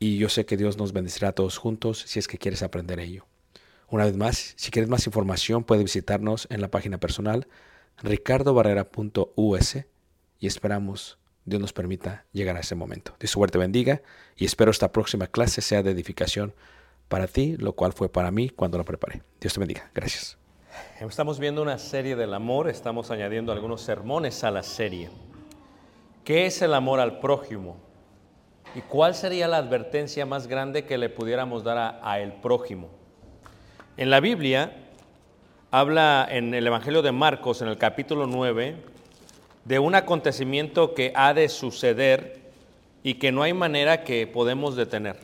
y 0.00 0.16
yo 0.16 0.30
sé 0.30 0.46
que 0.46 0.56
Dios 0.56 0.78
nos 0.78 0.92
bendecirá 0.92 1.28
a 1.28 1.32
todos 1.32 1.58
juntos 1.58 2.02
si 2.06 2.18
es 2.18 2.26
que 2.26 2.38
quieres 2.38 2.62
aprender 2.62 2.98
ello. 2.98 3.26
Una 3.86 4.06
vez 4.06 4.16
más, 4.16 4.54
si 4.56 4.70
quieres 4.70 4.88
más 4.88 5.06
información, 5.06 5.62
puedes 5.62 5.84
visitarnos 5.84 6.48
en 6.50 6.62
la 6.62 6.70
página 6.70 6.98
personal 6.98 7.46
ricardobarrera.us 8.02 9.76
y 10.38 10.46
esperamos 10.46 11.18
Dios 11.44 11.60
nos 11.60 11.74
permita 11.74 12.24
llegar 12.32 12.56
a 12.56 12.60
ese 12.60 12.74
momento. 12.74 13.14
Dios 13.20 13.30
suerte 13.30 13.58
bendiga 13.58 14.00
y 14.36 14.46
espero 14.46 14.70
esta 14.70 14.90
próxima 14.90 15.26
clase 15.26 15.60
sea 15.60 15.82
de 15.82 15.90
edificación 15.90 16.54
para 17.08 17.26
ti, 17.26 17.56
lo 17.58 17.74
cual 17.74 17.92
fue 17.92 18.08
para 18.08 18.30
mí 18.30 18.48
cuando 18.48 18.78
la 18.78 18.84
preparé. 18.84 19.22
Dios 19.38 19.52
te 19.52 19.60
bendiga. 19.60 19.90
Gracias. 19.94 20.38
Estamos 21.00 21.38
viendo 21.38 21.60
una 21.60 21.76
serie 21.76 22.16
del 22.16 22.32
amor, 22.32 22.70
estamos 22.70 23.10
añadiendo 23.10 23.52
algunos 23.52 23.82
sermones 23.82 24.44
a 24.44 24.50
la 24.50 24.62
serie. 24.62 25.10
¿Qué 26.24 26.46
es 26.46 26.62
el 26.62 26.72
amor 26.72 27.00
al 27.00 27.18
prójimo? 27.18 27.89
¿Y 28.74 28.82
cuál 28.82 29.16
sería 29.16 29.48
la 29.48 29.56
advertencia 29.56 30.26
más 30.26 30.46
grande 30.46 30.84
que 30.84 30.96
le 30.96 31.08
pudiéramos 31.08 31.64
dar 31.64 31.98
a, 32.02 32.20
el 32.20 32.32
prójimo? 32.34 32.88
En 33.96 34.10
la 34.10 34.20
Biblia 34.20 34.72
habla 35.72 36.26
en 36.30 36.54
el 36.54 36.68
Evangelio 36.68 37.02
de 37.02 37.10
Marcos, 37.10 37.62
en 37.62 37.68
el 37.68 37.78
capítulo 37.78 38.28
9, 38.28 38.76
de 39.64 39.78
un 39.80 39.96
acontecimiento 39.96 40.94
que 40.94 41.12
ha 41.16 41.34
de 41.34 41.48
suceder 41.48 42.38
y 43.02 43.14
que 43.14 43.32
no 43.32 43.42
hay 43.42 43.54
manera 43.54 44.04
que 44.04 44.28
podemos 44.28 44.76
detener. 44.76 45.16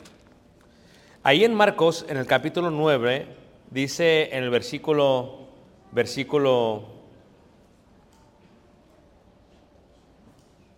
Ahí 1.22 1.44
en 1.44 1.54
Marcos, 1.54 2.04
en 2.08 2.16
el 2.16 2.26
capítulo 2.26 2.70
9, 2.70 3.26
dice 3.70 4.30
en 4.36 4.42
el 4.42 4.50
versículo, 4.50 5.46
versículo 5.92 6.96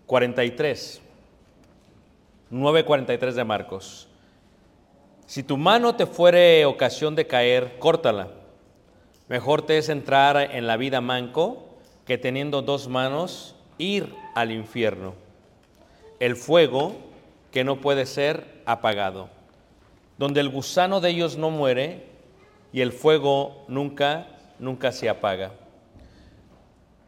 43, 0.05 1.03
9.43 2.51 3.33
de 3.33 3.45
Marcos. 3.45 4.09
Si 5.27 5.43
tu 5.43 5.59
mano 5.59 5.95
te 5.95 6.07
fuere 6.07 6.65
ocasión 6.65 7.15
de 7.15 7.27
caer, 7.27 7.79
córtala. 7.79 8.29
Mejor 9.29 9.63
te 9.63 9.77
es 9.77 9.91
entrar 9.91 10.37
en 10.39 10.67
la 10.67 10.79
vida 10.79 11.03
manco 11.03 11.69
que 12.07 12.17
teniendo 12.17 12.63
dos 12.63 12.89
manos 12.89 13.55
ir 13.77 14.15
al 14.35 14.51
infierno. 14.51 15.15
El 16.19 16.37
fuego 16.37 16.97
que 17.51 17.65
no 17.65 17.83
puede 17.83 18.07
ser 18.07 18.63
apagado, 18.65 19.29
donde 20.17 20.41
el 20.41 20.49
gusano 20.49 21.01
de 21.01 21.11
ellos 21.11 21.37
no 21.37 21.51
muere 21.51 22.07
y 22.73 22.81
el 22.81 22.93
fuego 22.93 23.65
nunca, 23.69 24.27
nunca 24.59 24.93
se 24.93 25.11
apaga. 25.11 25.53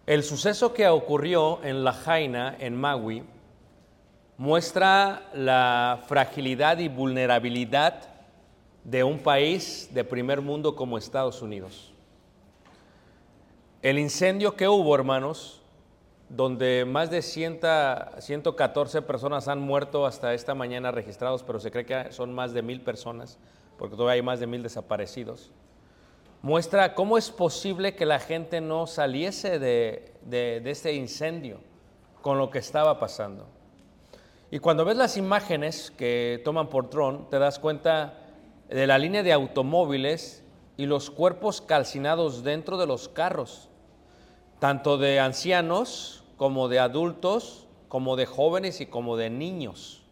El 0.06 0.22
suceso 0.22 0.74
que 0.74 0.86
ocurrió 0.88 1.60
en 1.62 1.84
La 1.84 1.92
Jaina, 1.92 2.56
en 2.58 2.74
Maui, 2.76 3.22
muestra 4.40 5.28
la 5.34 6.00
fragilidad 6.06 6.78
y 6.78 6.88
vulnerabilidad 6.88 8.04
de 8.84 9.04
un 9.04 9.18
país 9.18 9.90
de 9.92 10.02
primer 10.02 10.40
mundo 10.40 10.74
como 10.74 10.96
Estados 10.96 11.42
Unidos. 11.42 11.92
El 13.82 13.98
incendio 13.98 14.56
que 14.56 14.66
hubo, 14.66 14.94
hermanos, 14.94 15.60
donde 16.30 16.86
más 16.86 17.10
de 17.10 17.20
100 17.20 17.60
114 18.18 19.02
personas 19.02 19.46
han 19.46 19.60
muerto 19.60 20.06
hasta 20.06 20.32
esta 20.32 20.54
mañana 20.54 20.90
registrados, 20.90 21.42
pero 21.42 21.60
se 21.60 21.70
cree 21.70 21.84
que 21.84 22.10
son 22.10 22.32
más 22.32 22.54
de 22.54 22.62
mil 22.62 22.80
personas, 22.80 23.38
porque 23.76 23.94
todavía 23.94 24.14
hay 24.14 24.22
más 24.22 24.40
de 24.40 24.46
mil 24.46 24.62
desaparecidos, 24.62 25.52
muestra 26.40 26.94
cómo 26.94 27.18
es 27.18 27.30
posible 27.30 27.94
que 27.94 28.06
la 28.06 28.18
gente 28.18 28.62
no 28.62 28.86
saliese 28.86 29.58
de, 29.58 30.14
de, 30.22 30.62
de 30.64 30.70
este 30.70 30.94
incendio 30.94 31.60
con 32.22 32.38
lo 32.38 32.48
que 32.48 32.58
estaba 32.60 32.98
pasando. 32.98 33.59
Y 34.50 34.58
cuando 34.58 34.84
ves 34.84 34.96
las 34.96 35.16
imágenes 35.16 35.92
que 35.92 36.40
toman 36.44 36.68
por 36.68 36.90
dron, 36.90 37.30
te 37.30 37.38
das 37.38 37.60
cuenta 37.60 38.18
de 38.68 38.86
la 38.86 38.98
línea 38.98 39.22
de 39.22 39.32
automóviles 39.32 40.42
y 40.76 40.86
los 40.86 41.10
cuerpos 41.10 41.60
calcinados 41.60 42.42
dentro 42.42 42.76
de 42.76 42.86
los 42.86 43.08
carros, 43.08 43.68
tanto 44.58 44.98
de 44.98 45.20
ancianos 45.20 46.24
como 46.36 46.68
de 46.68 46.80
adultos, 46.80 47.66
como 47.88 48.16
de 48.16 48.26
jóvenes 48.26 48.80
y 48.80 48.86
como 48.86 49.16
de 49.16 49.30
niños. 49.30 50.02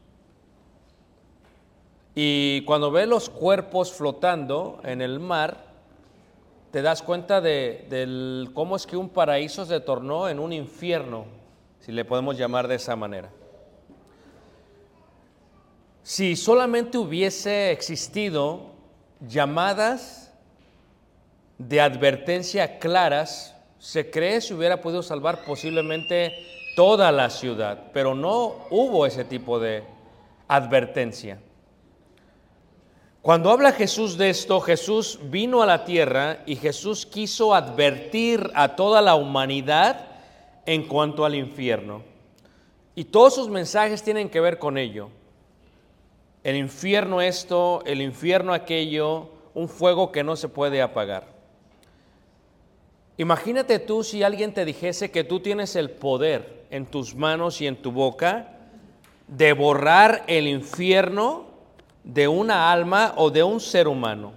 Y 2.14 2.62
cuando 2.62 2.90
ves 2.90 3.08
los 3.08 3.30
cuerpos 3.30 3.92
flotando 3.92 4.80
en 4.84 5.02
el 5.02 5.18
mar, 5.18 5.64
te 6.70 6.82
das 6.82 7.02
cuenta 7.02 7.40
de, 7.40 7.86
del 7.90 8.50
cómo 8.54 8.76
es 8.76 8.86
que 8.86 8.96
un 8.96 9.08
paraíso 9.08 9.64
se 9.64 9.80
tornó 9.80 10.28
en 10.28 10.38
un 10.38 10.52
infierno, 10.52 11.26
si 11.80 11.90
le 11.90 12.04
podemos 12.04 12.36
llamar 12.36 12.68
de 12.68 12.76
esa 12.76 12.94
manera. 12.94 13.30
Si 16.08 16.36
solamente 16.36 16.96
hubiese 16.96 17.70
existido 17.70 18.70
llamadas 19.20 20.32
de 21.58 21.82
advertencia 21.82 22.78
claras, 22.78 23.54
se 23.78 24.10
cree 24.10 24.40
se 24.40 24.54
hubiera 24.54 24.80
podido 24.80 25.02
salvar 25.02 25.44
posiblemente 25.44 26.32
toda 26.76 27.12
la 27.12 27.28
ciudad, 27.28 27.90
pero 27.92 28.14
no 28.14 28.56
hubo 28.70 29.04
ese 29.04 29.22
tipo 29.26 29.60
de 29.60 29.84
advertencia. 30.48 31.40
Cuando 33.20 33.50
habla 33.50 33.72
Jesús 33.72 34.16
de 34.16 34.30
esto, 34.30 34.62
Jesús 34.62 35.18
vino 35.24 35.60
a 35.60 35.66
la 35.66 35.84
tierra 35.84 36.42
y 36.46 36.56
Jesús 36.56 37.04
quiso 37.04 37.54
advertir 37.54 38.50
a 38.54 38.76
toda 38.76 39.02
la 39.02 39.14
humanidad 39.14 40.06
en 40.64 40.84
cuanto 40.88 41.26
al 41.26 41.34
infierno. 41.34 42.02
Y 42.94 43.04
todos 43.04 43.34
sus 43.34 43.50
mensajes 43.50 44.02
tienen 44.02 44.30
que 44.30 44.40
ver 44.40 44.58
con 44.58 44.78
ello 44.78 45.10
el 46.48 46.56
infierno 46.56 47.20
esto, 47.20 47.82
el 47.84 48.00
infierno 48.00 48.54
aquello, 48.54 49.28
un 49.52 49.68
fuego 49.68 50.10
que 50.10 50.24
no 50.24 50.34
se 50.34 50.48
puede 50.48 50.80
apagar. 50.80 51.26
Imagínate 53.18 53.78
tú 53.78 54.02
si 54.02 54.22
alguien 54.22 54.54
te 54.54 54.64
dijese 54.64 55.10
que 55.10 55.24
tú 55.24 55.40
tienes 55.40 55.76
el 55.76 55.90
poder 55.90 56.64
en 56.70 56.86
tus 56.86 57.14
manos 57.14 57.60
y 57.60 57.66
en 57.66 57.76
tu 57.76 57.92
boca 57.92 58.54
de 59.26 59.52
borrar 59.52 60.24
el 60.26 60.46
infierno 60.46 61.48
de 62.02 62.28
una 62.28 62.72
alma 62.72 63.12
o 63.16 63.30
de 63.30 63.42
un 63.42 63.60
ser 63.60 63.86
humano. 63.86 64.32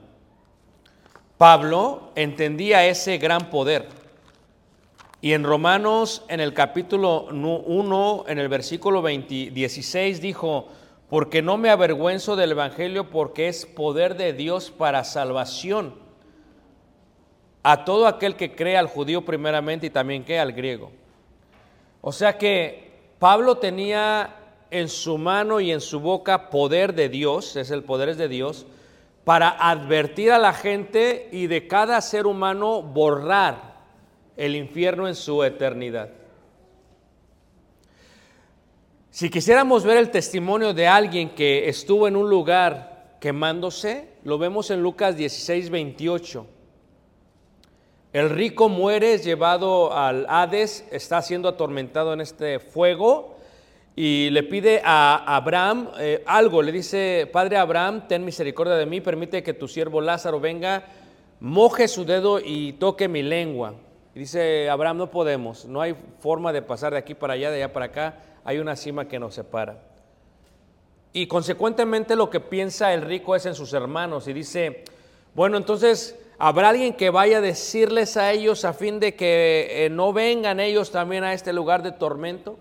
Pablo 1.37 2.11
entendía 2.15 2.85
ese 2.85 3.19
gran 3.19 3.49
poder. 3.49 3.87
Y 5.21 5.31
en 5.31 5.45
Romanos, 5.45 6.25
en 6.27 6.41
el 6.41 6.53
capítulo 6.53 7.27
1, 7.27 8.25
en 8.27 8.37
el 8.37 8.49
versículo 8.49 9.01
20, 9.01 9.51
16, 9.51 10.19
dijo, 10.19 10.67
porque 11.11 11.41
no 11.41 11.57
me 11.57 11.69
avergüenzo 11.69 12.37
del 12.37 12.53
Evangelio 12.53 13.09
porque 13.09 13.49
es 13.49 13.65
poder 13.65 14.15
de 14.15 14.31
Dios 14.31 14.71
para 14.71 15.03
salvación 15.03 15.95
a 17.63 17.83
todo 17.83 18.07
aquel 18.07 18.37
que 18.37 18.55
cree 18.55 18.77
al 18.77 18.87
judío 18.87 19.25
primeramente 19.25 19.87
y 19.87 19.89
también 19.89 20.23
que 20.23 20.39
al 20.39 20.53
griego. 20.53 20.89
O 21.99 22.13
sea 22.13 22.37
que 22.37 22.93
Pablo 23.19 23.57
tenía 23.57 24.37
en 24.69 24.87
su 24.87 25.17
mano 25.17 25.59
y 25.59 25.73
en 25.73 25.81
su 25.81 25.99
boca 25.99 26.49
poder 26.49 26.95
de 26.95 27.09
Dios, 27.09 27.57
es 27.57 27.71
el 27.71 27.83
poder 27.83 28.15
de 28.15 28.29
Dios, 28.29 28.65
para 29.25 29.49
advertir 29.49 30.31
a 30.31 30.39
la 30.39 30.53
gente 30.53 31.27
y 31.33 31.47
de 31.47 31.67
cada 31.67 31.99
ser 31.99 32.25
humano 32.25 32.81
borrar 32.81 33.81
el 34.37 34.55
infierno 34.55 35.09
en 35.09 35.15
su 35.15 35.43
eternidad. 35.43 36.20
Si 39.21 39.29
quisiéramos 39.29 39.83
ver 39.83 39.97
el 39.97 40.09
testimonio 40.09 40.73
de 40.73 40.87
alguien 40.87 41.29
que 41.35 41.69
estuvo 41.69 42.07
en 42.07 42.15
un 42.15 42.27
lugar 42.27 43.17
quemándose, 43.19 44.07
lo 44.23 44.39
vemos 44.39 44.71
en 44.71 44.81
Lucas 44.81 45.15
16, 45.15 45.69
28. 45.69 46.47
El 48.13 48.31
rico 48.31 48.67
muere, 48.67 49.19
llevado 49.19 49.95
al 49.95 50.25
Hades, 50.27 50.87
está 50.91 51.21
siendo 51.21 51.49
atormentado 51.49 52.13
en 52.13 52.21
este 52.21 52.57
fuego 52.57 53.37
y 53.95 54.31
le 54.31 54.41
pide 54.41 54.81
a 54.83 55.35
Abraham 55.35 55.91
eh, 55.99 56.23
algo. 56.25 56.63
Le 56.63 56.71
dice, 56.71 57.29
Padre 57.31 57.57
Abraham, 57.57 58.07
ten 58.07 58.25
misericordia 58.25 58.73
de 58.73 58.87
mí, 58.87 59.01
permite 59.01 59.43
que 59.43 59.53
tu 59.53 59.67
siervo 59.67 60.01
Lázaro 60.01 60.39
venga, 60.39 60.85
moje 61.39 61.87
su 61.87 62.05
dedo 62.05 62.39
y 62.43 62.73
toque 62.73 63.07
mi 63.07 63.21
lengua. 63.21 63.75
Y 64.15 64.19
dice 64.21 64.67
Abraham, 64.67 64.97
no 64.97 65.11
podemos, 65.11 65.65
no 65.65 65.79
hay 65.79 65.95
forma 66.17 66.51
de 66.51 66.63
pasar 66.63 66.93
de 66.93 66.97
aquí 66.97 67.13
para 67.13 67.33
allá, 67.33 67.51
de 67.51 67.57
allá 67.57 67.71
para 67.71 67.85
acá 67.85 68.15
hay 68.43 68.59
una 68.59 68.75
cima 68.75 69.07
que 69.07 69.19
nos 69.19 69.35
separa. 69.35 69.77
Y 71.13 71.27
consecuentemente 71.27 72.15
lo 72.15 72.29
que 72.29 72.39
piensa 72.39 72.93
el 72.93 73.01
rico 73.01 73.35
es 73.35 73.45
en 73.45 73.55
sus 73.55 73.73
hermanos 73.73 74.27
y 74.27 74.33
dice, 74.33 74.85
bueno, 75.35 75.57
entonces 75.57 76.17
habrá 76.37 76.69
alguien 76.69 76.93
que 76.93 77.09
vaya 77.09 77.39
a 77.39 77.41
decirles 77.41 78.15
a 78.17 78.31
ellos 78.31 78.63
a 78.65 78.73
fin 78.73 78.99
de 78.99 79.15
que 79.15 79.85
eh, 79.85 79.89
no 79.89 80.13
vengan 80.13 80.59
ellos 80.59 80.91
también 80.91 81.23
a 81.23 81.33
este 81.33 81.53
lugar 81.53 81.83
de 81.83 81.91
tormento. 81.91 82.57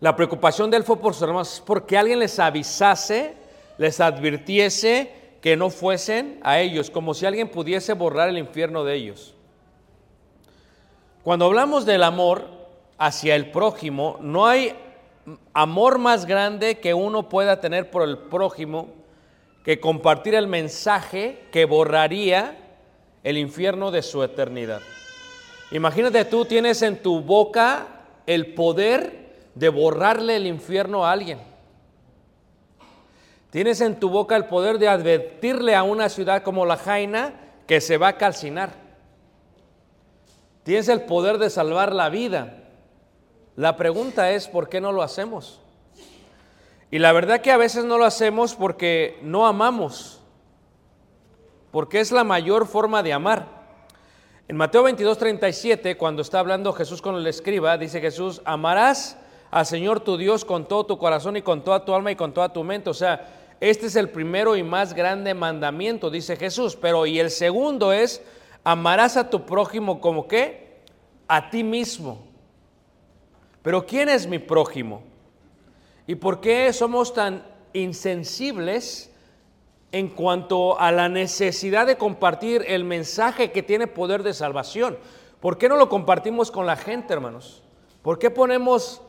La 0.00 0.14
preocupación 0.14 0.70
de 0.70 0.78
él 0.78 0.84
fue 0.84 0.98
por 0.98 1.14
sus 1.14 1.22
hermanos, 1.22 1.62
porque 1.64 1.96
alguien 1.96 2.18
les 2.18 2.38
avisase, 2.38 3.34
les 3.78 4.00
advirtiese 4.00 5.10
que 5.40 5.56
no 5.56 5.70
fuesen 5.70 6.40
a 6.42 6.60
ellos, 6.60 6.90
como 6.90 7.14
si 7.14 7.24
alguien 7.24 7.48
pudiese 7.48 7.92
borrar 7.94 8.28
el 8.28 8.38
infierno 8.38 8.84
de 8.84 8.94
ellos. 8.94 9.34
Cuando 11.22 11.46
hablamos 11.46 11.86
del 11.86 12.02
amor, 12.02 12.55
hacia 12.98 13.34
el 13.34 13.50
prójimo, 13.50 14.18
no 14.20 14.46
hay 14.46 14.74
amor 15.52 15.98
más 15.98 16.26
grande 16.26 16.78
que 16.78 16.94
uno 16.94 17.28
pueda 17.28 17.60
tener 17.60 17.90
por 17.90 18.02
el 18.02 18.18
prójimo 18.18 18.88
que 19.64 19.80
compartir 19.80 20.34
el 20.34 20.46
mensaje 20.46 21.46
que 21.50 21.64
borraría 21.64 22.56
el 23.24 23.38
infierno 23.38 23.90
de 23.90 24.02
su 24.02 24.22
eternidad. 24.22 24.80
Imagínate 25.72 26.24
tú 26.24 26.44
tienes 26.44 26.80
en 26.82 27.02
tu 27.02 27.20
boca 27.20 27.88
el 28.26 28.54
poder 28.54 29.34
de 29.54 29.68
borrarle 29.68 30.36
el 30.36 30.46
infierno 30.46 31.04
a 31.04 31.12
alguien. 31.12 31.40
Tienes 33.50 33.80
en 33.80 33.98
tu 33.98 34.10
boca 34.10 34.36
el 34.36 34.44
poder 34.44 34.78
de 34.78 34.88
advertirle 34.88 35.74
a 35.74 35.82
una 35.82 36.08
ciudad 36.08 36.42
como 36.42 36.66
la 36.66 36.76
Jaina 36.76 37.32
que 37.66 37.80
se 37.80 37.96
va 37.96 38.08
a 38.08 38.16
calcinar. 38.16 38.70
Tienes 40.62 40.88
el 40.88 41.02
poder 41.02 41.38
de 41.38 41.50
salvar 41.50 41.94
la 41.94 42.08
vida. 42.08 42.65
La 43.56 43.76
pregunta 43.76 44.30
es, 44.32 44.48
¿por 44.48 44.68
qué 44.68 44.82
no 44.82 44.92
lo 44.92 45.02
hacemos? 45.02 45.60
Y 46.90 46.98
la 46.98 47.12
verdad 47.12 47.40
que 47.40 47.50
a 47.50 47.56
veces 47.56 47.84
no 47.84 47.96
lo 47.96 48.04
hacemos 48.04 48.54
porque 48.54 49.18
no 49.22 49.46
amamos, 49.46 50.20
porque 51.70 52.00
es 52.00 52.12
la 52.12 52.22
mayor 52.22 52.66
forma 52.66 53.02
de 53.02 53.14
amar. 53.14 53.56
En 54.46 54.56
Mateo 54.56 54.82
22, 54.82 55.18
37, 55.18 55.96
cuando 55.96 56.22
está 56.22 56.38
hablando 56.38 56.72
Jesús 56.72 57.02
con 57.02 57.16
el 57.16 57.26
escriba, 57.26 57.78
dice 57.78 58.00
Jesús, 58.00 58.42
amarás 58.44 59.16
al 59.50 59.64
Señor 59.64 60.00
tu 60.00 60.16
Dios 60.18 60.44
con 60.44 60.68
todo 60.68 60.84
tu 60.84 60.98
corazón 60.98 61.36
y 61.36 61.42
con 61.42 61.64
toda 61.64 61.84
tu 61.84 61.94
alma 61.94 62.12
y 62.12 62.16
con 62.16 62.32
toda 62.32 62.52
tu 62.52 62.62
mente. 62.62 62.90
O 62.90 62.94
sea, 62.94 63.26
este 63.58 63.86
es 63.86 63.96
el 63.96 64.10
primero 64.10 64.54
y 64.54 64.62
más 64.62 64.92
grande 64.92 65.32
mandamiento, 65.32 66.10
dice 66.10 66.36
Jesús. 66.36 66.76
Pero 66.76 67.06
y 67.06 67.18
el 67.18 67.30
segundo 67.30 67.92
es, 67.92 68.22
amarás 68.62 69.16
a 69.16 69.30
tu 69.30 69.46
prójimo 69.46 70.00
como 70.00 70.28
qué? 70.28 70.82
A 71.26 71.50
ti 71.50 71.64
mismo. 71.64 72.25
Pero 73.66 73.84
¿quién 73.84 74.08
es 74.08 74.28
mi 74.28 74.38
prójimo? 74.38 75.02
¿Y 76.06 76.14
por 76.14 76.40
qué 76.40 76.72
somos 76.72 77.12
tan 77.12 77.44
insensibles 77.72 79.12
en 79.90 80.06
cuanto 80.06 80.78
a 80.78 80.92
la 80.92 81.08
necesidad 81.08 81.84
de 81.84 81.96
compartir 81.96 82.64
el 82.68 82.84
mensaje 82.84 83.50
que 83.50 83.64
tiene 83.64 83.88
poder 83.88 84.22
de 84.22 84.34
salvación? 84.34 84.96
¿Por 85.40 85.58
qué 85.58 85.68
no 85.68 85.74
lo 85.74 85.88
compartimos 85.88 86.52
con 86.52 86.64
la 86.64 86.76
gente, 86.76 87.12
hermanos? 87.12 87.64
¿Por 88.02 88.20
qué 88.20 88.30
ponemos 88.30 89.02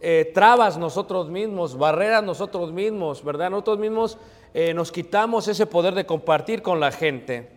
eh, 0.00 0.30
trabas 0.32 0.78
nosotros 0.78 1.28
mismos, 1.28 1.76
barreras 1.76 2.22
nosotros 2.22 2.70
mismos, 2.70 3.24
verdad? 3.24 3.50
Nosotros 3.50 3.80
mismos 3.80 4.18
eh, 4.54 4.72
nos 4.72 4.92
quitamos 4.92 5.48
ese 5.48 5.66
poder 5.66 5.96
de 5.96 6.06
compartir 6.06 6.62
con 6.62 6.78
la 6.78 6.92
gente. 6.92 7.50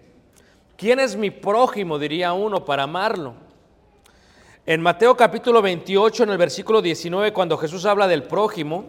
¿Quién 0.77 0.99
es 0.99 1.15
mi 1.15 1.29
prójimo? 1.29 1.99
Diría 1.99 2.33
uno 2.33 2.65
para 2.65 2.81
amarlo. 2.81 3.48
En 4.69 4.81
Mateo 4.81 5.17
capítulo 5.17 5.63
28, 5.63 6.25
en 6.25 6.29
el 6.29 6.37
versículo 6.37 6.79
19, 6.79 7.33
cuando 7.33 7.57
Jesús 7.57 7.87
habla 7.87 8.07
del 8.07 8.21
prójimo 8.21 8.85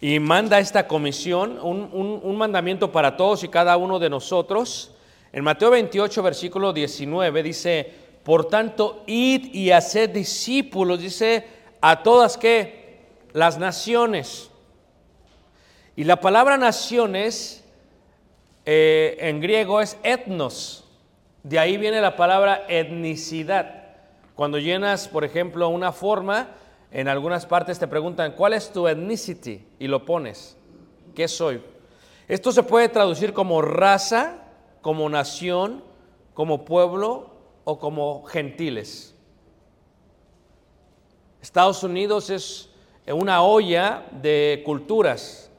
y 0.00 0.18
manda 0.18 0.58
esta 0.60 0.88
comisión, 0.88 1.58
un, 1.60 2.34
mandamiento 2.38 2.90
para 2.90 3.18
todos 3.18 3.44
y 3.44 3.48
cada 3.48 3.76
uno 3.76 3.98
de 3.98 4.08
nosotros, 4.08 4.92
en 5.30 5.44
Mateo 5.44 5.68
28, 5.68 6.22
versículo 6.22 6.72
19, 6.72 7.42
dice, 7.42 7.92
por 8.22 8.46
tanto, 8.46 9.04
id 9.06 9.54
y 9.54 9.72
haced 9.72 10.08
discípulos, 10.08 11.00
dice, 11.00 11.46
a 11.82 12.02
todas 12.02 12.38
que 12.38 13.02
las 13.34 13.58
naciones. 13.58 14.50
Y 15.96 16.04
la 16.04 16.18
palabra 16.18 16.56
naciones 16.56 17.62
eh, 18.64 19.18
en 19.20 19.38
griego 19.42 19.82
es 19.82 19.98
etnos. 20.02 20.86
De 21.42 21.58
ahí 21.58 21.76
viene 21.76 22.00
la 22.00 22.16
palabra 22.16 22.64
etnicidad. 22.68 23.77
Cuando 24.38 24.60
llenas, 24.60 25.08
por 25.08 25.24
ejemplo, 25.24 25.68
una 25.68 25.90
forma, 25.90 26.50
en 26.92 27.08
algunas 27.08 27.44
partes 27.44 27.80
te 27.80 27.88
preguntan, 27.88 28.34
¿cuál 28.36 28.52
es 28.52 28.70
tu 28.70 28.86
ethnicity? 28.86 29.66
Y 29.80 29.88
lo 29.88 30.04
pones. 30.04 30.56
¿Qué 31.12 31.26
soy? 31.26 31.60
Esto 32.28 32.52
se 32.52 32.62
puede 32.62 32.88
traducir 32.88 33.32
como 33.32 33.62
raza, 33.62 34.44
como 34.80 35.08
nación, 35.08 35.82
como 36.34 36.64
pueblo 36.64 37.32
o 37.64 37.80
como 37.80 38.22
gentiles. 38.26 39.12
Estados 41.42 41.82
Unidos 41.82 42.30
es 42.30 42.70
una 43.08 43.42
olla 43.42 44.06
de 44.22 44.62
culturas. 44.64 45.50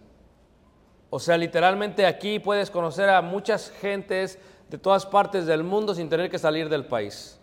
O 1.09 1.19
sea, 1.19 1.35
literalmente 1.37 2.05
aquí 2.05 2.39
puedes 2.39 2.71
conocer 2.71 3.09
a 3.09 3.21
muchas 3.21 3.71
gentes 3.71 4.39
de 4.69 4.77
todas 4.77 5.05
partes 5.05 5.45
del 5.47 5.65
mundo 5.65 5.93
sin 5.93 6.07
tener 6.07 6.29
que 6.29 6.39
salir 6.39 6.69
del 6.69 6.85
país. 6.85 7.38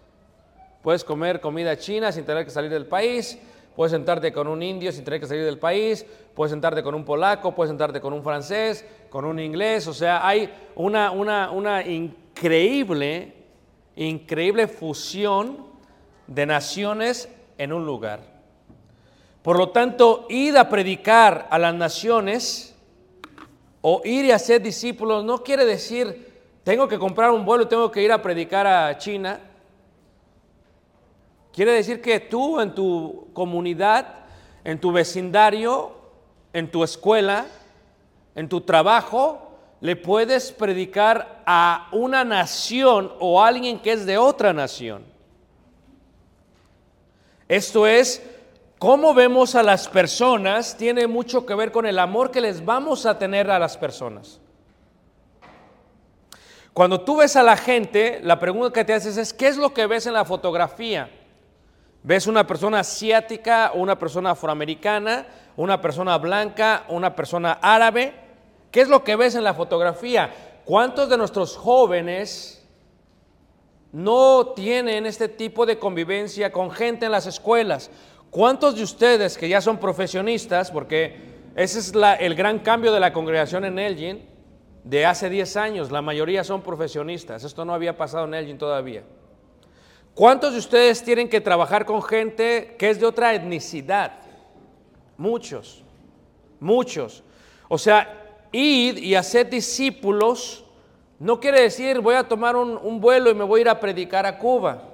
Puedes 0.87 1.02
comer 1.02 1.40
comida 1.40 1.76
china 1.76 2.12
sin 2.12 2.25
tener 2.25 2.45
que 2.45 2.50
salir 2.52 2.71
del 2.71 2.87
país. 2.87 3.37
Puedes 3.75 3.90
sentarte 3.90 4.33
con 4.33 4.47
un 4.47 4.62
indio 4.62 4.93
sin 4.93 5.02
tener 5.02 5.19
que 5.19 5.26
salir 5.26 5.45
del 5.45 5.59
país. 5.59 6.07
Puedes 6.33 6.52
sentarte 6.52 6.81
con 6.81 6.95
un 6.95 7.05
polaco, 7.05 7.57
puedes 7.57 7.71
sentarte 7.71 8.00
con 8.00 8.12
un 8.12 8.23
francés, 8.23 8.87
con 9.11 9.25
un 9.25 9.40
inglés. 9.40 9.88
O 9.88 9.93
sea, 9.93 10.25
hay 10.25 10.49
una, 10.76 11.11
una, 11.11 11.50
una 11.50 11.85
increíble, 11.85 13.33
increíble 13.97 14.69
fusión 14.69 15.66
de 16.28 16.47
naciones 16.47 17.28
en 17.59 17.73
un 17.73 17.85
lugar. 17.85 18.21
Por 19.43 19.59
lo 19.59 19.71
tanto, 19.71 20.26
id 20.28 20.55
a 20.55 20.69
predicar 20.69 21.49
a 21.50 21.59
las 21.59 21.75
naciones 21.75 22.76
o 23.81 24.02
ir 24.05 24.25
y 24.25 24.31
hacer 24.31 24.62
discípulos 24.62 25.25
no 25.25 25.43
quiere 25.43 25.64
decir 25.64 26.33
tengo 26.62 26.87
que 26.87 26.97
comprar 26.97 27.33
un 27.33 27.45
vuelo 27.45 27.64
y 27.64 27.66
tengo 27.66 27.90
que 27.90 28.05
ir 28.05 28.12
a 28.12 28.23
predicar 28.23 28.69
a 28.69 28.97
China. 28.99 29.40
Quiere 31.57 31.73
decir 31.73 32.03
que 32.03 32.21
tú 32.21 32.61
en 32.61 32.75
tu 32.75 33.29
comunidad, 33.33 34.27
en 34.63 34.79
tu 34.79 34.93
vecindario, 34.93 35.91
en 36.53 36.71
tu 36.71 36.85
escuela, 36.85 37.47
en 38.35 38.47
tu 38.47 38.61
trabajo, 38.61 39.53
le 39.81 39.97
puedes 39.97 40.53
predicar 40.53 41.43
a 41.47 41.89
una 41.93 42.25
nación 42.25 43.11
o 43.21 43.43
a 43.43 43.49
alguien 43.49 43.79
que 43.79 43.93
es 43.93 44.05
de 44.05 44.19
otra 44.19 44.53
nación. 44.53 45.03
Esto 47.49 47.87
es, 47.87 48.23
cómo 48.79 49.15
vemos 49.15 49.55
a 49.55 49.63
las 49.63 49.89
personas 49.89 50.77
tiene 50.77 51.07
mucho 51.07 51.47
que 51.47 51.55
ver 51.55 51.73
con 51.73 51.87
el 51.87 51.99
amor 51.99 52.31
que 52.31 52.43
les 52.43 52.63
vamos 52.63 53.07
a 53.07 53.19
tener 53.19 53.51
a 53.51 53.59
las 53.59 53.79
personas. 53.79 54.43
Cuando 56.75 57.01
tú 57.01 57.17
ves 57.17 57.35
a 57.35 57.43
la 57.43 57.57
gente, 57.57 58.21
la 58.23 58.39
pregunta 58.39 58.75
que 58.75 58.85
te 58.85 58.93
haces 58.93 59.17
es, 59.17 59.33
¿qué 59.33 59.49
es 59.49 59.57
lo 59.57 59.73
que 59.73 59.87
ves 59.87 60.07
en 60.07 60.13
la 60.13 60.27
fotografía? 60.27 61.15
¿Ves 62.07 62.29
una 62.29 62.47
persona 62.47 62.79
asiática, 62.79 63.73
una 63.75 63.99
persona 63.99 64.31
afroamericana, 64.31 65.27
una 65.57 65.81
persona 65.81 66.17
blanca, 66.19 66.85
una 66.87 67.17
persona 67.17 67.59
árabe? 67.61 68.15
¿Qué 68.71 68.83
es 68.83 68.89
lo 68.89 69.03
que 69.03 69.17
ves 69.17 69.35
en 69.35 69.43
la 69.43 69.55
fotografía? 69.55 70.33
¿Cuántos 70.65 71.09
de 71.09 71.17
nuestros 71.17 71.57
jóvenes 71.57 72.65
no 73.91 74.53
tienen 74.55 75.05
este 75.05 75.29
tipo 75.29 75.67
de 75.67 75.81
convivencia 75.81 76.53
con 76.53 76.71
gente 76.71 77.07
en 77.07 77.11
las 77.11 77.27
escuelas? 77.27 77.91
¿Cuántos 78.31 78.77
de 78.77 78.85
ustedes 78.85 79.37
que 79.37 79.49
ya 79.49 79.61
son 79.61 79.79
profesionistas, 79.79 80.71
porque 80.71 81.17
ese 81.57 81.81
es 81.81 81.93
el 82.21 82.37
gran 82.37 82.61
cambio 82.61 82.93
de 82.93 83.01
la 83.01 83.13
congregación 83.13 83.65
en 83.65 83.81
Elgin, 83.81 84.25
de 84.85 85.07
hace 85.07 85.29
10 85.29 85.57
años, 85.57 85.91
la 85.91 86.03
mayoría 86.03 86.45
son 86.45 86.63
profesionistas, 86.63 87.43
esto 87.43 87.65
no 87.65 87.75
había 87.75 87.97
pasado 87.97 88.27
en 88.27 88.35
Elgin 88.35 88.59
todavía. 88.59 89.03
¿Cuántos 90.16 90.54
de 90.54 90.61
ustedes 90.61 91.02
tienen 91.02 91.28
que 91.28 91.42
trabajar 91.42 91.85
con 91.85 92.02
gente 92.02 92.75
que 92.78 92.88
es 92.88 92.99
de 92.99 93.04
otra 93.04 93.35
etnicidad? 93.35 94.12
Muchos, 95.18 95.85
muchos. 96.58 97.23
O 97.68 97.76
sea, 97.76 98.40
id 98.50 98.96
y 98.96 99.14
hacer 99.14 99.50
discípulos 99.50 100.64
no 101.18 101.38
quiere 101.38 101.61
decir 101.61 102.00
voy 102.00 102.14
a 102.14 102.26
tomar 102.26 102.56
un, 102.56 102.78
un 102.82 102.99
vuelo 102.99 103.30
y 103.30 103.35
me 103.35 103.44
voy 103.44 103.61
a 103.61 103.62
ir 103.62 103.68
a 103.68 103.78
predicar 103.78 104.25
a 104.25 104.38
Cuba. 104.38 104.85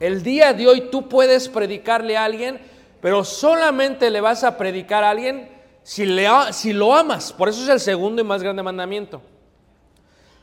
El 0.00 0.24
día 0.24 0.52
de 0.52 0.66
hoy 0.66 0.88
tú 0.90 1.08
puedes 1.08 1.48
predicarle 1.48 2.16
a 2.16 2.24
alguien, 2.24 2.60
pero 3.00 3.22
solamente 3.22 4.10
le 4.10 4.20
vas 4.20 4.42
a 4.42 4.58
predicar 4.58 5.04
a 5.04 5.10
alguien 5.10 5.52
si, 5.84 6.04
le, 6.04 6.26
si 6.50 6.72
lo 6.72 6.92
amas. 6.92 7.32
Por 7.32 7.48
eso 7.48 7.62
es 7.62 7.68
el 7.68 7.78
segundo 7.78 8.20
y 8.20 8.24
más 8.24 8.42
grande 8.42 8.64
mandamiento. 8.64 9.22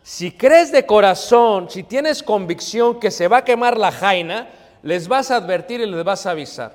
Si 0.10 0.32
crees 0.32 0.72
de 0.72 0.88
corazón, 0.88 1.70
si 1.70 1.84
tienes 1.84 2.24
convicción 2.24 3.00
que 3.00 3.12
se 3.12 3.28
va 3.28 3.38
a 3.38 3.46
quemar 3.46 3.78
la 3.78 3.92
jaina, 3.92 4.50
les 4.82 5.08
vas 5.08 5.30
a 5.30 5.36
advertir 5.36 5.82
y 5.82 5.86
les 5.86 6.04
vas 6.04 6.26
a 6.26 6.32
avisar. 6.32 6.74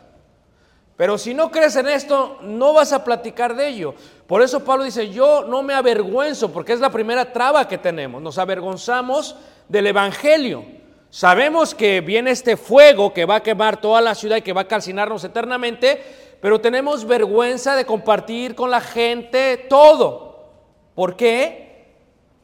Pero 0.97 1.19
si 1.19 1.35
no 1.35 1.51
crees 1.51 1.75
en 1.75 1.89
esto, 1.89 2.39
no 2.43 2.73
vas 2.75 2.93
a 2.93 3.03
platicar 3.03 3.57
de 3.57 3.67
ello. 3.67 3.97
Por 4.29 4.41
eso 4.41 4.65
Pablo 4.65 4.85
dice, 4.85 5.11
yo 5.11 5.45
no 5.49 5.65
me 5.65 5.75
avergüenzo, 5.75 6.53
porque 6.53 6.75
es 6.75 6.79
la 6.79 6.93
primera 6.93 7.33
traba 7.33 7.67
que 7.67 7.77
tenemos. 7.77 8.23
Nos 8.23 8.39
avergonzamos 8.39 9.35
del 9.69 9.89
Evangelio. 9.89 10.65
Sabemos 11.11 11.75
que 11.75 12.03
viene 12.03 12.31
este 12.31 12.57
fuego 12.57 13.13
que 13.13 13.25
va 13.25 13.35
a 13.35 13.43
quemar 13.43 13.81
toda 13.81 14.01
la 14.01 14.15
ciudad 14.15 14.37
y 14.37 14.43
que 14.43 14.53
va 14.53 14.61
a 14.61 14.69
calcinarnos 14.69 15.25
eternamente, 15.25 16.01
pero 16.41 16.61
tenemos 16.61 17.05
vergüenza 17.05 17.75
de 17.75 17.85
compartir 17.85 18.55
con 18.55 18.71
la 18.71 18.81
gente 18.81 19.67
todo. 19.69 20.53
¿Por 20.95 21.17
qué? 21.17 21.65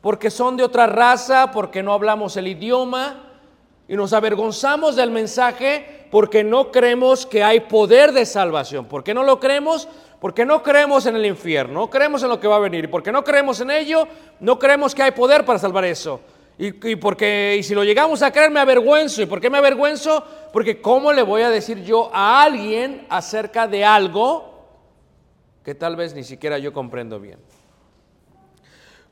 Porque 0.01 0.31
son 0.31 0.57
de 0.57 0.65
otra 0.65 0.87
raza, 0.87 1.51
porque 1.51 1.83
no 1.83 1.93
hablamos 1.93 2.37
el 2.37 2.49
idioma 2.49 3.31
y 3.89 3.97
nos 3.97 4.13
avergonzamos 4.13 4.97
del 4.97 5.11
mensaje 5.11 6.07
porque 6.11 6.43
no 6.43 6.71
creemos 6.71 7.27
que 7.27 7.43
hay 7.43 7.61
poder 7.61 8.13
de 8.13 8.25
salvación. 8.25 8.87
¿Por 8.87 9.05
qué 9.05 9.15
no 9.15 9.23
lo 9.23 9.39
creemos? 9.39 9.89
Porque 10.21 10.45
no 10.45 10.63
creemos 10.63 11.07
en 11.07 11.17
el 11.17 11.27
infierno, 11.27 11.81
no 11.81 11.91
creemos 11.91 12.23
en 12.23 12.29
lo 12.29 12.41
que 12.41 12.49
va 12.49 12.57
a 12.57 12.61
venir. 12.61 12.91
Porque 12.91 13.13
no 13.13 13.25
creemos 13.25 13.61
en 13.61 13.71
ello, 13.71 14.07
no 14.41 14.59
creemos 14.59 14.95
que 14.95 15.03
hay 15.03 15.11
poder 15.13 15.45
para 15.45 15.59
salvar 15.59 15.85
eso. 15.85 16.21
Y, 16.59 16.91
y 16.91 16.97
porque 16.97 17.57
y 17.59 17.63
si 17.63 17.75
lo 17.75 17.85
llegamos 17.85 18.23
a 18.23 18.31
creer 18.31 18.51
me 18.51 18.61
avergüenzo. 18.61 19.23
¿Y 19.23 19.27
por 19.27 19.41
qué 19.41 19.51
me 19.51 19.59
avergüenzo? 19.59 20.25
Porque 20.53 20.81
¿cómo 20.81 21.13
le 21.13 21.23
voy 21.23 21.43
a 21.43 21.51
decir 21.51 21.83
yo 21.83 22.11
a 22.13 22.43
alguien 22.43 23.07
acerca 23.09 23.67
de 23.67 23.85
algo 23.85 24.67
que 25.65 25.75
tal 25.75 25.97
vez 25.97 26.15
ni 26.15 26.25
siquiera 26.25 26.59
yo 26.59 26.73
comprendo 26.73 27.19
bien? 27.19 27.39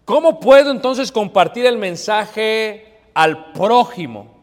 ¿Cómo 0.08 0.40
puedo 0.40 0.70
entonces 0.70 1.12
compartir 1.12 1.66
el 1.66 1.76
mensaje 1.76 2.94
al 3.12 3.52
prójimo? 3.52 4.38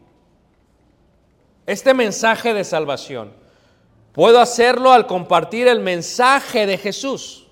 Este 1.66 1.92
mensaje 1.92 2.54
de 2.54 2.62
salvación. 2.62 3.32
Puedo 4.12 4.38
hacerlo 4.38 4.92
al 4.92 5.08
compartir 5.08 5.66
el 5.66 5.80
mensaje 5.80 6.66
de 6.66 6.78
Jesús. 6.78 7.48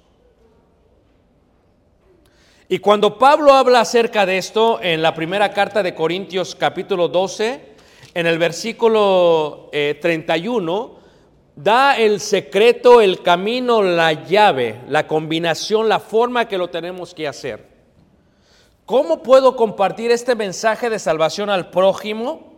Y 2.69 2.79
cuando 2.79 3.19
Pablo 3.19 3.53
habla 3.53 3.81
acerca 3.81 4.25
de 4.25 4.39
esto 4.39 4.79
en 4.81 5.03
la 5.03 5.13
primera 5.13 5.51
carta 5.51 5.83
de 5.83 5.97
Corintios 5.97 6.55
capítulo 6.55 7.09
12, 7.09 7.75
en 8.15 8.27
el 8.29 8.39
versículo 8.39 9.71
eh, 9.73 9.99
31, 10.01 10.99
da 11.57 11.99
el 11.99 12.21
secreto, 12.21 13.01
el 13.01 13.23
camino, 13.23 13.83
la 13.83 14.13
llave, 14.13 14.83
la 14.87 15.09
combinación, 15.09 15.89
la 15.89 15.99
forma 15.99 16.47
que 16.47 16.59
lo 16.59 16.71
tenemos 16.71 17.13
que 17.13 17.27
hacer. 17.27 17.74
¿Cómo 18.87 19.23
puedo 19.23 19.57
compartir 19.57 20.11
este 20.11 20.35
mensaje 20.35 20.91
de 20.91 20.99
salvación 20.99 21.49
al 21.49 21.71
prójimo? 21.71 22.53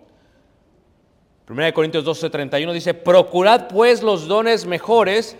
1 1.48 1.74
Corintios 1.74 2.04
12, 2.04 2.30
31 2.30 2.72
dice, 2.72 2.94
procurad 2.94 3.68
pues 3.68 4.02
los 4.02 4.26
dones 4.26 4.66
mejores, 4.66 5.36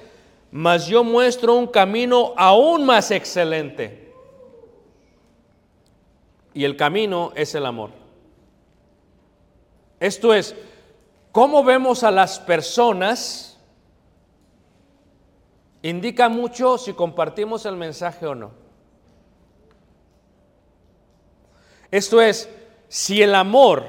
mas 0.52 0.86
yo 0.86 1.02
muestro 1.02 1.54
un 1.54 1.66
camino 1.66 2.32
aún 2.36 2.84
más 2.84 3.10
excelente. 3.10 4.12
Y 6.54 6.64
el 6.64 6.76
camino 6.76 7.32
es 7.34 7.54
el 7.56 7.66
amor. 7.66 7.90
Esto 9.98 10.32
es, 10.32 10.54
cómo 11.32 11.64
vemos 11.64 12.04
a 12.04 12.12
las 12.12 12.38
personas 12.38 13.58
indica 15.82 16.28
mucho 16.28 16.78
si 16.78 16.92
compartimos 16.92 17.66
el 17.66 17.76
mensaje 17.76 18.26
o 18.26 18.34
no. 18.34 18.65
Esto 21.96 22.20
es, 22.20 22.46
si 22.88 23.22
el 23.22 23.34
amor 23.34 23.86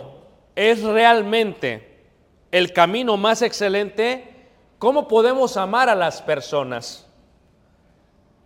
es 0.56 0.82
realmente 0.82 2.06
el 2.52 2.72
camino 2.72 3.18
más 3.18 3.42
excelente, 3.42 4.48
¿cómo 4.80 5.10
podemos 5.10 5.58
amar 5.58 5.90
a 5.90 5.96
las 5.96 6.22
personas? 6.22 7.06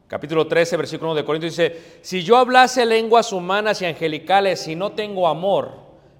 Capítulo 0.07 0.47
13, 0.47 0.77
versículo 0.77 1.11
1 1.11 1.19
de 1.19 1.25
Corintios 1.25 1.55
dice, 1.55 1.99
si 2.01 2.23
yo 2.23 2.37
hablase 2.37 2.87
lenguas 2.87 3.31
humanas 3.31 3.83
y 3.83 3.85
angelicales 3.85 4.67
y 4.67 4.75
no 4.75 4.93
tengo 4.93 5.27
amor, 5.27 5.73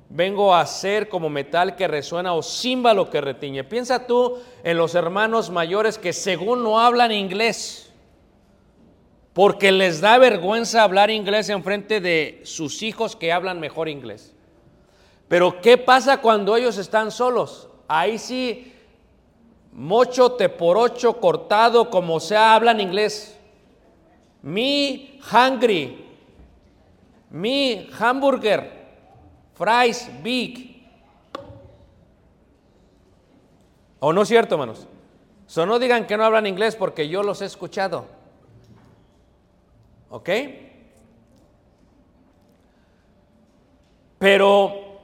vengo 0.08 0.54
a 0.54 0.64
ser 0.68 1.10
como 1.10 1.28
metal 1.28 1.76
que 1.76 1.88
resuena 1.88 2.36
o 2.36 2.44
címbalo 2.44 3.10
que 3.10 3.22
retiñe. 3.22 3.64
Piensa 3.64 4.06
tú 4.06 4.38
en 4.64 4.78
los 4.78 4.94
hermanos 4.94 5.50
mayores 5.50 5.98
que 5.98 6.14
según 6.14 6.62
no 6.62 6.80
hablan 6.80 7.12
inglés, 7.12 7.91
porque 9.34 9.72
les 9.72 10.02
da 10.02 10.18
vergüenza 10.18 10.84
hablar 10.84 11.10
inglés 11.10 11.50
en 11.50 11.64
frente 11.64 12.02
de 12.02 12.42
sus 12.44 12.82
hijos 12.84 13.16
que 13.16 13.32
hablan 13.32 13.60
mejor 13.60 13.88
inglés. 13.88 14.34
Pero 15.28 15.62
¿qué 15.62 15.78
pasa 15.78 16.18
cuando 16.18 16.58
ellos 16.58 16.78
están 16.78 17.12
solos? 17.12 17.70
Ahí 17.88 18.18
sí, 18.18 18.74
mochote 19.72 20.50
por 20.50 20.78
ocho, 20.78 21.20
cortado, 21.22 21.90
como 21.90 22.20
sea, 22.20 22.56
hablan 22.56 22.82
inglés. 22.82 23.38
Me 24.42 25.20
hungry. 25.32 26.06
Me 27.30 27.88
hamburger. 27.98 28.82
Fries 29.54 30.10
big. 30.22 30.86
¿O 34.00 34.12
no 34.12 34.24
es 34.24 34.28
cierto, 34.28 34.56
hermanos? 34.56 34.88
So 35.48 35.66
no 35.66 35.80
digan 35.80 36.08
que 36.08 36.18
no 36.18 36.26
hablan 36.26 36.48
inglés 36.48 36.76
porque 36.76 37.08
yo 37.08 37.24
los 37.24 37.42
he 37.42 37.46
escuchado. 37.46 38.21
¿Ok? 40.12 40.30
Pero 44.20 45.00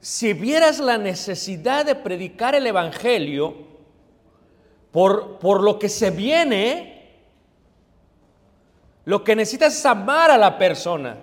si 0.00 0.32
vieras 0.32 0.80
la 0.80 0.98
necesidad 0.98 1.86
de 1.86 1.94
predicar 1.94 2.54
el 2.54 2.66
Evangelio 2.66 3.54
por, 4.90 5.38
por 5.38 5.62
lo 5.62 5.78
que 5.78 5.88
se 5.88 6.10
viene, 6.10 7.20
lo 9.04 9.22
que 9.22 9.36
necesitas 9.36 9.78
es 9.78 9.86
amar 9.86 10.30
a 10.30 10.36
la 10.36 10.58
persona. 10.58 11.16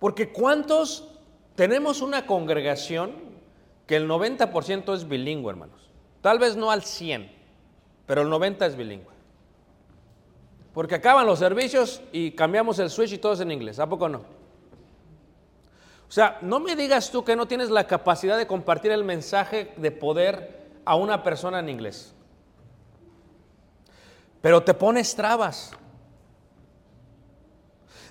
Porque 0.00 0.30
¿cuántos 0.30 1.06
tenemos 1.54 2.00
una 2.00 2.26
congregación 2.26 3.12
que 3.86 3.96
el 3.96 4.08
90% 4.08 4.94
es 4.94 5.06
bilingüe, 5.06 5.50
hermanos? 5.50 5.90
Tal 6.22 6.38
vez 6.38 6.56
no 6.56 6.70
al 6.70 6.82
100, 6.82 7.30
pero 8.06 8.22
el 8.22 8.30
90 8.30 8.66
es 8.66 8.76
bilingüe. 8.76 9.17
Porque 10.78 10.94
acaban 10.94 11.26
los 11.26 11.40
servicios 11.40 12.00
y 12.12 12.30
cambiamos 12.30 12.78
el 12.78 12.88
switch 12.88 13.14
y 13.14 13.18
todo 13.18 13.32
es 13.32 13.40
en 13.40 13.50
inglés. 13.50 13.80
¿A 13.80 13.88
poco 13.88 14.08
no? 14.08 14.18
O 14.18 16.12
sea, 16.12 16.38
no 16.40 16.60
me 16.60 16.76
digas 16.76 17.10
tú 17.10 17.24
que 17.24 17.34
no 17.34 17.48
tienes 17.48 17.68
la 17.68 17.88
capacidad 17.88 18.38
de 18.38 18.46
compartir 18.46 18.92
el 18.92 19.02
mensaje 19.02 19.72
de 19.76 19.90
poder 19.90 20.68
a 20.84 20.94
una 20.94 21.24
persona 21.24 21.58
en 21.58 21.68
inglés. 21.68 22.14
Pero 24.40 24.62
te 24.62 24.72
pones 24.72 25.16
trabas. 25.16 25.72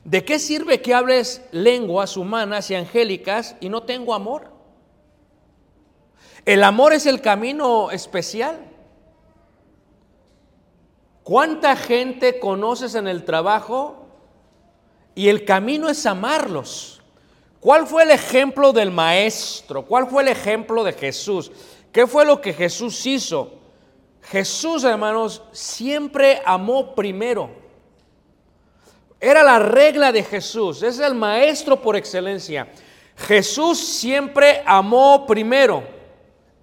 ¿De 0.03 0.25
qué 0.25 0.37
sirve 0.37 0.81
que 0.81 0.93
hables 0.93 1.47
lenguas 1.53 2.17
humanas 2.17 2.69
y 2.69 2.75
angélicas 2.75 3.55
y 3.61 3.69
no 3.69 3.83
tengo 3.83 4.13
amor? 4.13 4.51
El 6.43 6.65
amor 6.65 6.91
es 6.91 7.05
el 7.05 7.21
camino 7.21 7.91
especial. 7.91 8.59
¿Cuánta 11.27 11.75
gente 11.75 12.39
conoces 12.39 12.95
en 12.95 13.05
el 13.05 13.25
trabajo 13.25 14.07
y 15.13 15.27
el 15.27 15.43
camino 15.43 15.89
es 15.89 16.05
amarlos? 16.05 17.01
¿Cuál 17.59 17.85
fue 17.85 18.03
el 18.03 18.11
ejemplo 18.11 18.71
del 18.71 18.91
maestro? 18.91 19.83
¿Cuál 19.83 20.07
fue 20.07 20.21
el 20.21 20.29
ejemplo 20.29 20.85
de 20.85 20.93
Jesús? 20.93 21.51
¿Qué 21.91 22.07
fue 22.07 22.23
lo 22.23 22.39
que 22.39 22.53
Jesús 22.53 23.05
hizo? 23.05 23.55
Jesús, 24.21 24.85
hermanos, 24.85 25.41
siempre 25.51 26.41
amó 26.45 26.95
primero. 26.95 27.49
Era 29.19 29.43
la 29.43 29.59
regla 29.59 30.13
de 30.13 30.23
Jesús, 30.23 30.81
es 30.81 30.97
el 30.97 31.13
maestro 31.13 31.81
por 31.81 31.97
excelencia. 31.97 32.71
Jesús 33.17 33.77
siempre 33.77 34.63
amó 34.65 35.25
primero. 35.27 35.83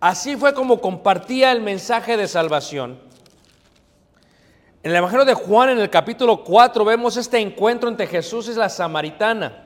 Así 0.01 0.39
fue 0.39 0.55
como 0.55 0.81
compartía 0.81 1.53
el 1.53 1.61
mensaje 1.61 2.17
de 2.17 2.27
salvación. 2.27 3.13
En 4.85 4.91
el 4.91 4.99
Evangelio 4.99 5.25
de 5.25 5.33
Juan, 5.33 5.71
en 5.71 5.79
el 5.79 5.89
capítulo 5.89 6.45
4, 6.45 6.85
vemos 6.85 7.17
este 7.17 7.39
encuentro 7.39 7.89
entre 7.89 8.07
Jesús 8.07 8.49
y 8.49 8.53
la 8.55 8.69
samaritana. 8.69 9.65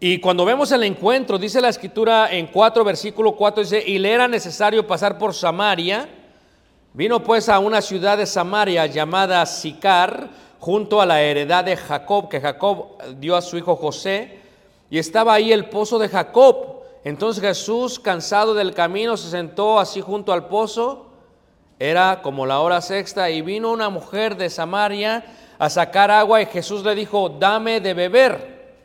Y 0.00 0.18
cuando 0.20 0.46
vemos 0.46 0.72
el 0.72 0.82
encuentro, 0.84 1.36
dice 1.36 1.60
la 1.60 1.68
escritura 1.68 2.32
en 2.32 2.46
4, 2.46 2.82
versículo 2.82 3.36
4, 3.36 3.62
dice, 3.62 3.84
y 3.86 3.98
le 3.98 4.10
era 4.10 4.26
necesario 4.26 4.86
pasar 4.86 5.18
por 5.18 5.34
Samaria. 5.34 6.08
Vino 6.94 7.22
pues 7.22 7.50
a 7.50 7.58
una 7.58 7.82
ciudad 7.82 8.16
de 8.16 8.24
Samaria 8.24 8.86
llamada 8.86 9.44
Sicar, 9.44 10.30
junto 10.58 11.02
a 11.02 11.04
la 11.04 11.20
heredad 11.20 11.64
de 11.64 11.76
Jacob, 11.76 12.30
que 12.30 12.40
Jacob 12.40 12.96
dio 13.18 13.36
a 13.36 13.42
su 13.42 13.58
hijo 13.58 13.76
José, 13.76 14.40
y 14.88 14.96
estaba 14.96 15.34
ahí 15.34 15.52
el 15.52 15.68
pozo 15.68 15.98
de 15.98 16.08
Jacob. 16.08 16.84
Entonces 17.04 17.42
Jesús, 17.42 18.00
cansado 18.00 18.54
del 18.54 18.72
camino, 18.72 19.18
se 19.18 19.28
sentó 19.28 19.78
así 19.78 20.00
junto 20.00 20.32
al 20.32 20.46
pozo. 20.46 21.11
Era 21.82 22.22
como 22.22 22.46
la 22.46 22.60
hora 22.60 22.80
sexta 22.80 23.28
y 23.28 23.42
vino 23.42 23.72
una 23.72 23.88
mujer 23.88 24.36
de 24.36 24.48
Samaria 24.50 25.24
a 25.58 25.68
sacar 25.68 26.12
agua 26.12 26.40
y 26.40 26.46
Jesús 26.46 26.84
le 26.84 26.94
dijo, 26.94 27.28
dame 27.28 27.80
de 27.80 27.92
beber. 27.92 28.76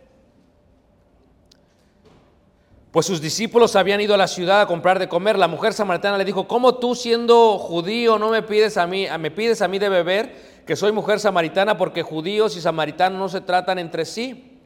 Pues 2.90 3.06
sus 3.06 3.22
discípulos 3.22 3.76
habían 3.76 4.02
ido 4.02 4.16
a 4.16 4.18
la 4.18 4.28
ciudad 4.28 4.62
a 4.62 4.66
comprar 4.66 4.98
de 4.98 5.08
comer. 5.08 5.38
La 5.38 5.48
mujer 5.48 5.74
samaritana 5.74 6.18
le 6.18 6.26
dijo, 6.26 6.48
¿cómo 6.48 6.74
tú 6.80 6.96
siendo 6.96 7.60
judío 7.60 8.18
no 8.18 8.32
me 8.32 8.42
pides 8.42 8.78
a 8.78 8.88
mí, 8.88 9.06
me 9.20 9.30
pides 9.30 9.62
a 9.62 9.68
mí 9.68 9.78
de 9.78 9.90
beber, 9.90 10.64
que 10.66 10.76
soy 10.76 10.92
mujer 10.92 11.20
samaritana, 11.20 11.78
porque 11.78 12.02
judíos 12.02 12.58
y 12.58 12.62
samaritanos 12.62 13.20
no 13.20 13.30
se 13.30 13.42
tratan 13.42 13.78
entre 13.78 14.06
sí? 14.06 14.58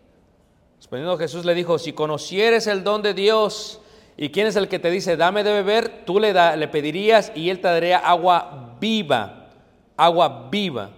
Respondiendo 0.77 1.17
Jesús 1.17 1.43
le 1.43 1.53
dijo, 1.53 1.77
si 1.77 1.91
conocieres 1.91 2.65
el 2.67 2.85
don 2.85 3.01
de 3.01 3.13
Dios 3.13 3.80
y 4.21 4.29
quién 4.29 4.45
es 4.45 4.55
el 4.55 4.67
que 4.67 4.77
te 4.77 4.91
dice, 4.91 5.17
dame 5.17 5.43
de 5.43 5.51
beber, 5.51 6.05
tú 6.05 6.19
le, 6.19 6.31
da, 6.31 6.55
le 6.55 6.67
pedirías 6.67 7.31
y 7.33 7.49
él 7.49 7.59
te 7.59 7.67
daría 7.67 7.97
agua 7.97 8.77
viva, 8.79 9.49
agua 9.97 10.47
viva. 10.51 10.91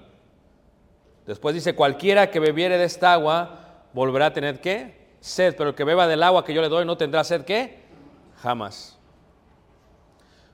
Después 1.26 1.56
dice, 1.56 1.74
cualquiera 1.74 2.30
que 2.30 2.42
bebiere 2.42 2.78
de 2.78 2.84
esta 2.84 3.14
agua 3.14 3.86
volverá 3.94 4.26
a 4.26 4.34
tener 4.34 4.60
qué? 4.60 5.08
Sed, 5.22 5.56
pero 5.56 5.70
el 5.70 5.76
que 5.76 5.86
beba 5.86 6.06
del 6.06 6.22
agua 6.22 6.44
que 6.44 6.54
yo 6.54 6.62
le 6.62 6.68
doy 6.68 6.84
no 6.84 6.98
tendrá 6.98 7.24
sed 7.24 7.46
qué? 7.46 7.86
Jamás. 8.42 9.00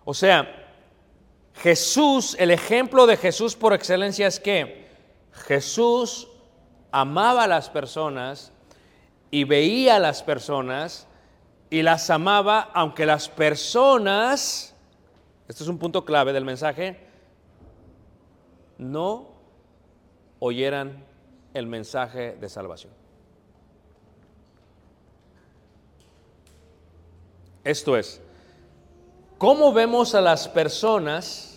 O 0.06 0.14
sea, 0.14 0.48
Jesús, 1.56 2.36
el 2.38 2.52
ejemplo 2.52 3.08
de 3.08 3.18
Jesús 3.18 3.56
por 3.56 3.74
excelencia 3.74 4.28
es 4.28 4.40
que 4.40 4.88
Jesús 5.48 6.28
amaba 6.92 7.46
a 7.46 7.48
las 7.48 7.68
personas 7.68 8.52
y 9.32 9.46
veía 9.46 9.96
a 9.96 10.00
las 10.00 10.22
personas 10.22 11.08
y 11.70 11.82
las 11.82 12.10
amaba 12.10 12.70
aunque 12.74 13.06
las 13.06 13.30
personas, 13.30 14.76
este 15.48 15.64
es 15.64 15.70
un 15.70 15.78
punto 15.78 16.06
clave 16.06 16.34
del 16.34 16.46
mensaje, 16.46 17.00
no 18.78 19.28
oyeran 20.40 21.04
el 21.54 21.68
mensaje 21.68 22.38
de 22.40 22.50
salvación. 22.50 22.94
Esto 27.64 27.98
es, 27.98 28.22
cómo 29.38 29.74
vemos 29.74 30.16
a 30.16 30.22
las 30.22 30.48
personas 30.48 31.50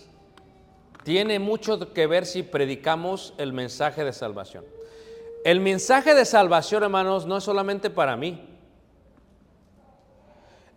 tiene 1.03 1.39
mucho 1.39 1.93
que 1.93 2.07
ver 2.07 2.25
si 2.25 2.43
predicamos 2.43 3.33
el 3.37 3.53
mensaje 3.53 4.03
de 4.03 4.13
salvación. 4.13 4.63
El 5.43 5.59
mensaje 5.59 6.15
de 6.15 6.23
salvación, 6.23 6.83
hermanos, 6.83 7.25
no 7.25 7.37
es 7.37 7.43
solamente 7.43 7.89
para 7.89 8.15
mí. 8.15 8.52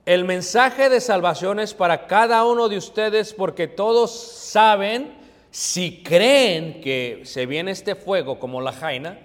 El 0.06 0.24
mensaje 0.24 0.88
de 0.88 1.00
salvación 1.00 1.58
es 1.58 1.74
para 1.74 2.06
cada 2.06 2.44
uno 2.44 2.68
de 2.68 2.78
ustedes 2.78 3.34
porque 3.34 3.66
todos 3.66 4.12
saben, 4.12 5.12
si 5.50 6.00
creen 6.04 6.80
que 6.80 7.22
se 7.24 7.44
viene 7.44 7.72
este 7.72 7.96
fuego 7.96 8.38
como 8.38 8.60
la 8.60 8.72
jaina, 8.72 9.18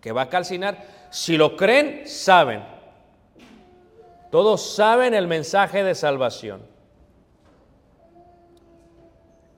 que 0.00 0.10
va 0.10 0.22
a 0.22 0.28
calcinar, 0.28 0.84
si 1.10 1.36
lo 1.36 1.56
creen, 1.56 2.08
saben. 2.08 2.64
Todos 4.32 4.74
saben 4.74 5.14
el 5.14 5.28
mensaje 5.28 5.84
de 5.84 5.94
salvación. 5.94 6.62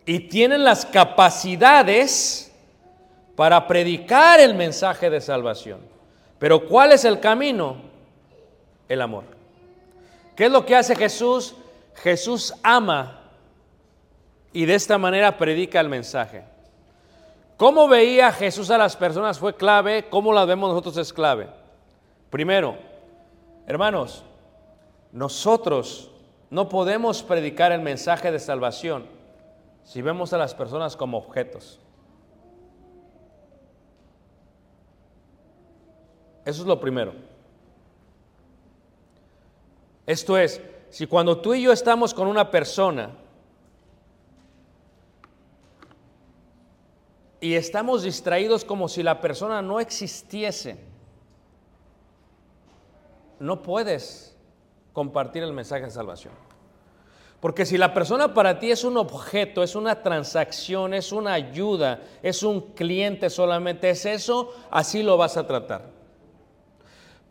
Y 0.05 0.29
tienen 0.29 0.63
las 0.63 0.85
capacidades 0.85 2.53
para 3.35 3.67
predicar 3.67 4.41
el 4.41 4.55
mensaje 4.55 5.09
de 5.09 5.23
salvación. 5.23 5.81
Pero 6.39 6.69
¿cuál 6.69 6.93
es 6.93 7.07
el 7.07 7.19
camino? 7.19 7.79
El 8.87 9.01
amor. 9.01 9.40
¿Qué 10.41 10.47
es 10.47 10.53
lo 10.53 10.65
que 10.65 10.75
hace 10.75 10.97
Jesús? 10.97 11.55
Jesús 11.97 12.55
ama 12.63 13.21
y 14.55 14.65
de 14.65 14.75
esta 14.75 14.97
manera 14.97 15.37
predica 15.37 15.79
el 15.81 15.91
mensaje. 15.91 16.45
¿Cómo 17.59 17.87
veía 17.87 18.33
Jesús 18.33 18.71
a 18.71 18.79
las 18.79 18.97
personas 18.97 19.39
fue 19.39 19.55
clave? 19.55 20.09
¿Cómo 20.09 20.33
las 20.33 20.47
vemos 20.47 20.71
nosotros 20.71 20.97
es 20.97 21.13
clave? 21.13 21.51
Primero, 22.31 22.79
hermanos, 23.67 24.25
nosotros 25.13 26.11
no 26.49 26.71
podemos 26.71 27.23
predicar 27.23 27.71
el 27.73 27.83
mensaje 27.83 28.33
de 28.33 28.39
salvación 28.39 29.05
si 29.85 30.01
vemos 30.01 30.33
a 30.33 30.39
las 30.39 30.55
personas 30.55 30.97
como 30.97 31.19
objetos. 31.19 31.79
Eso 36.47 36.63
es 36.63 36.67
lo 36.67 36.81
primero. 36.81 37.30
Esto 40.11 40.37
es, 40.37 40.61
si 40.89 41.07
cuando 41.07 41.39
tú 41.39 41.55
y 41.55 41.63
yo 41.63 41.71
estamos 41.71 42.13
con 42.13 42.27
una 42.27 42.51
persona 42.51 43.11
y 47.41 47.55
estamos 47.55 48.03
distraídos 48.03 48.65
como 48.65 48.89
si 48.89 49.05
la 49.05 49.21
persona 49.21 49.63
no 49.63 49.79
existiese, 49.79 50.81
no 53.39 53.63
puedes 53.63 54.37
compartir 54.93 55.45
el 55.45 55.53
mensaje 55.53 55.85
de 55.85 55.93
salvación. 55.93 56.35
Porque 57.39 57.65
si 57.65 57.79
la 57.79 57.95
persona 57.95 58.35
para 58.35 58.59
ti 58.59 58.73
es 58.73 58.83
un 58.83 58.97
objeto, 58.97 59.63
es 59.63 59.77
una 59.77 60.03
transacción, 60.03 60.93
es 60.93 61.13
una 61.13 61.35
ayuda, 61.35 62.01
es 62.21 62.43
un 62.43 62.73
cliente 62.73 63.31
solamente, 63.31 63.91
es 63.91 64.05
eso, 64.07 64.53
así 64.73 65.05
lo 65.05 65.17
vas 65.17 65.37
a 65.37 65.47
tratar. 65.47 66.00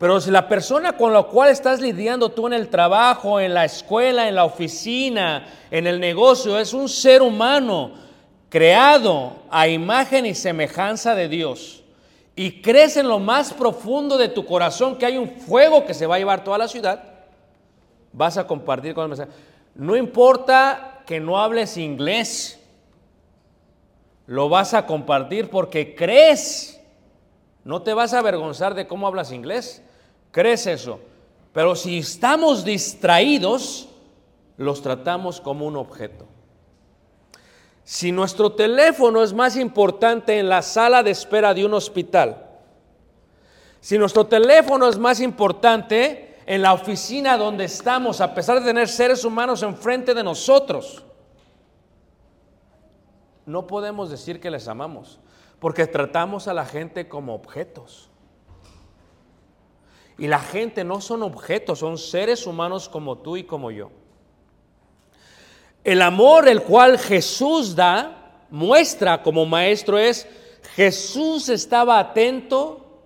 Pero 0.00 0.18
si 0.18 0.30
la 0.30 0.48
persona 0.48 0.96
con 0.96 1.12
la 1.12 1.24
cual 1.24 1.50
estás 1.50 1.78
lidiando 1.78 2.30
tú 2.30 2.46
en 2.46 2.54
el 2.54 2.70
trabajo, 2.70 3.38
en 3.38 3.52
la 3.52 3.66
escuela, 3.66 4.28
en 4.28 4.34
la 4.34 4.46
oficina, 4.46 5.46
en 5.70 5.86
el 5.86 6.00
negocio, 6.00 6.58
es 6.58 6.72
un 6.72 6.88
ser 6.88 7.20
humano 7.20 7.92
creado 8.48 9.34
a 9.50 9.68
imagen 9.68 10.24
y 10.24 10.34
semejanza 10.34 11.14
de 11.14 11.28
Dios, 11.28 11.84
y 12.34 12.62
crees 12.62 12.96
en 12.96 13.08
lo 13.08 13.18
más 13.18 13.52
profundo 13.52 14.16
de 14.16 14.28
tu 14.28 14.46
corazón 14.46 14.96
que 14.96 15.04
hay 15.04 15.18
un 15.18 15.28
fuego 15.28 15.84
que 15.84 15.92
se 15.92 16.06
va 16.06 16.14
a 16.14 16.18
llevar 16.18 16.44
toda 16.44 16.56
la 16.56 16.66
ciudad, 16.66 17.04
vas 18.10 18.38
a 18.38 18.46
compartir 18.46 18.94
con 18.94 19.02
el 19.02 19.10
mensaje. 19.10 19.30
No 19.74 19.96
importa 19.96 21.02
que 21.04 21.20
no 21.20 21.38
hables 21.38 21.76
inglés, 21.76 22.58
lo 24.26 24.48
vas 24.48 24.72
a 24.72 24.86
compartir 24.86 25.50
porque 25.50 25.94
crees. 25.94 26.80
No 27.64 27.82
te 27.82 27.92
vas 27.92 28.14
a 28.14 28.20
avergonzar 28.20 28.74
de 28.74 28.86
cómo 28.86 29.06
hablas 29.06 29.30
inglés, 29.30 29.82
crees 30.30 30.66
eso. 30.66 31.00
Pero 31.52 31.74
si 31.74 31.98
estamos 31.98 32.64
distraídos, 32.64 33.88
los 34.56 34.82
tratamos 34.82 35.40
como 35.40 35.66
un 35.66 35.76
objeto. 35.76 36.26
Si 37.82 38.12
nuestro 38.12 38.52
teléfono 38.52 39.22
es 39.22 39.32
más 39.32 39.56
importante 39.56 40.38
en 40.38 40.48
la 40.48 40.62
sala 40.62 41.02
de 41.02 41.10
espera 41.10 41.54
de 41.54 41.64
un 41.64 41.74
hospital, 41.74 42.46
si 43.80 43.98
nuestro 43.98 44.26
teléfono 44.26 44.88
es 44.88 44.98
más 44.98 45.20
importante 45.20 46.36
en 46.46 46.62
la 46.62 46.74
oficina 46.74 47.36
donde 47.38 47.64
estamos, 47.64 48.20
a 48.20 48.34
pesar 48.34 48.60
de 48.60 48.66
tener 48.66 48.88
seres 48.88 49.24
humanos 49.24 49.62
enfrente 49.62 50.14
de 50.14 50.22
nosotros, 50.22 51.02
no 53.46 53.66
podemos 53.66 54.10
decir 54.10 54.40
que 54.40 54.50
les 54.50 54.68
amamos, 54.68 55.18
porque 55.58 55.86
tratamos 55.86 56.46
a 56.46 56.54
la 56.54 56.66
gente 56.66 57.08
como 57.08 57.34
objetos. 57.34 58.09
Y 60.20 60.26
la 60.26 60.38
gente 60.38 60.84
no 60.84 61.00
son 61.00 61.22
objetos, 61.22 61.78
son 61.78 61.96
seres 61.96 62.46
humanos 62.46 62.90
como 62.90 63.16
tú 63.16 63.38
y 63.38 63.44
como 63.44 63.70
yo. 63.70 63.90
El 65.82 66.02
amor 66.02 66.46
el 66.46 66.62
cual 66.62 66.98
Jesús 66.98 67.74
da, 67.74 68.44
muestra 68.50 69.22
como 69.22 69.46
maestro 69.46 69.98
es, 69.98 70.28
Jesús 70.74 71.48
estaba 71.48 71.98
atento 71.98 73.02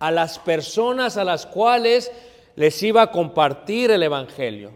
a 0.00 0.10
las 0.10 0.40
personas 0.40 1.16
a 1.16 1.22
las 1.22 1.46
cuales 1.46 2.10
les 2.56 2.82
iba 2.82 3.00
a 3.02 3.12
compartir 3.12 3.92
el 3.92 4.02
Evangelio. 4.02 4.72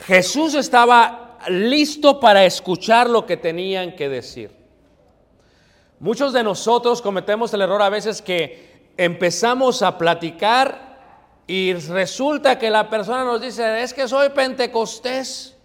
Jesús 0.00 0.54
estaba 0.54 1.38
listo 1.48 2.20
para 2.20 2.44
escuchar 2.44 3.08
lo 3.08 3.24
que 3.24 3.38
tenían 3.38 3.96
que 3.96 4.10
decir. 4.10 4.50
Muchos 5.98 6.34
de 6.34 6.42
nosotros 6.42 7.00
cometemos 7.00 7.54
el 7.54 7.62
error 7.62 7.80
a 7.80 7.88
veces 7.88 8.20
que 8.20 8.75
empezamos 8.96 9.82
a 9.82 9.98
platicar 9.98 10.86
y 11.46 11.74
resulta 11.74 12.58
que 12.58 12.70
la 12.70 12.90
persona 12.90 13.24
nos 13.24 13.40
dice, 13.40 13.82
es 13.82 13.94
que 13.94 14.08
soy 14.08 14.30
pentecostés. 14.30 15.56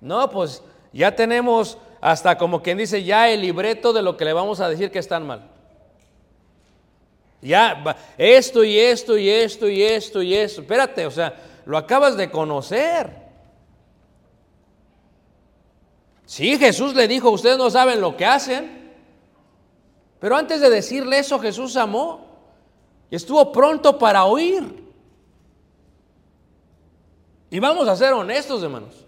No, 0.00 0.30
pues 0.30 0.62
ya 0.92 1.14
tenemos 1.14 1.78
hasta 2.00 2.38
como 2.38 2.62
quien 2.62 2.78
dice 2.78 3.02
ya 3.02 3.28
el 3.28 3.42
libreto 3.42 3.92
de 3.92 4.02
lo 4.02 4.16
que 4.16 4.24
le 4.24 4.32
vamos 4.32 4.60
a 4.60 4.68
decir 4.68 4.90
que 4.90 5.00
están 5.00 5.26
mal. 5.26 5.50
Ya, 7.40 7.96
esto 8.16 8.64
y 8.64 8.78
esto 8.78 9.16
y 9.16 9.28
esto 9.28 9.68
y 9.68 9.82
esto 9.82 10.22
y 10.22 10.34
esto. 10.34 10.60
Espérate, 10.60 11.06
o 11.06 11.10
sea, 11.10 11.34
lo 11.66 11.76
acabas 11.76 12.16
de 12.16 12.30
conocer. 12.30 13.28
Sí, 16.26 16.58
Jesús 16.58 16.94
le 16.94 17.08
dijo, 17.08 17.30
ustedes 17.30 17.58
no 17.58 17.70
saben 17.70 18.00
lo 18.00 18.16
que 18.16 18.26
hacen. 18.26 18.77
Pero 20.20 20.36
antes 20.36 20.60
de 20.60 20.70
decirle 20.70 21.18
eso, 21.18 21.38
Jesús 21.38 21.76
amó 21.76 22.26
y 23.10 23.16
estuvo 23.16 23.52
pronto 23.52 23.98
para 23.98 24.24
oír. 24.24 24.84
Y 27.50 27.60
vamos 27.60 27.88
a 27.88 27.96
ser 27.96 28.12
honestos, 28.12 28.62
hermanos. 28.62 29.06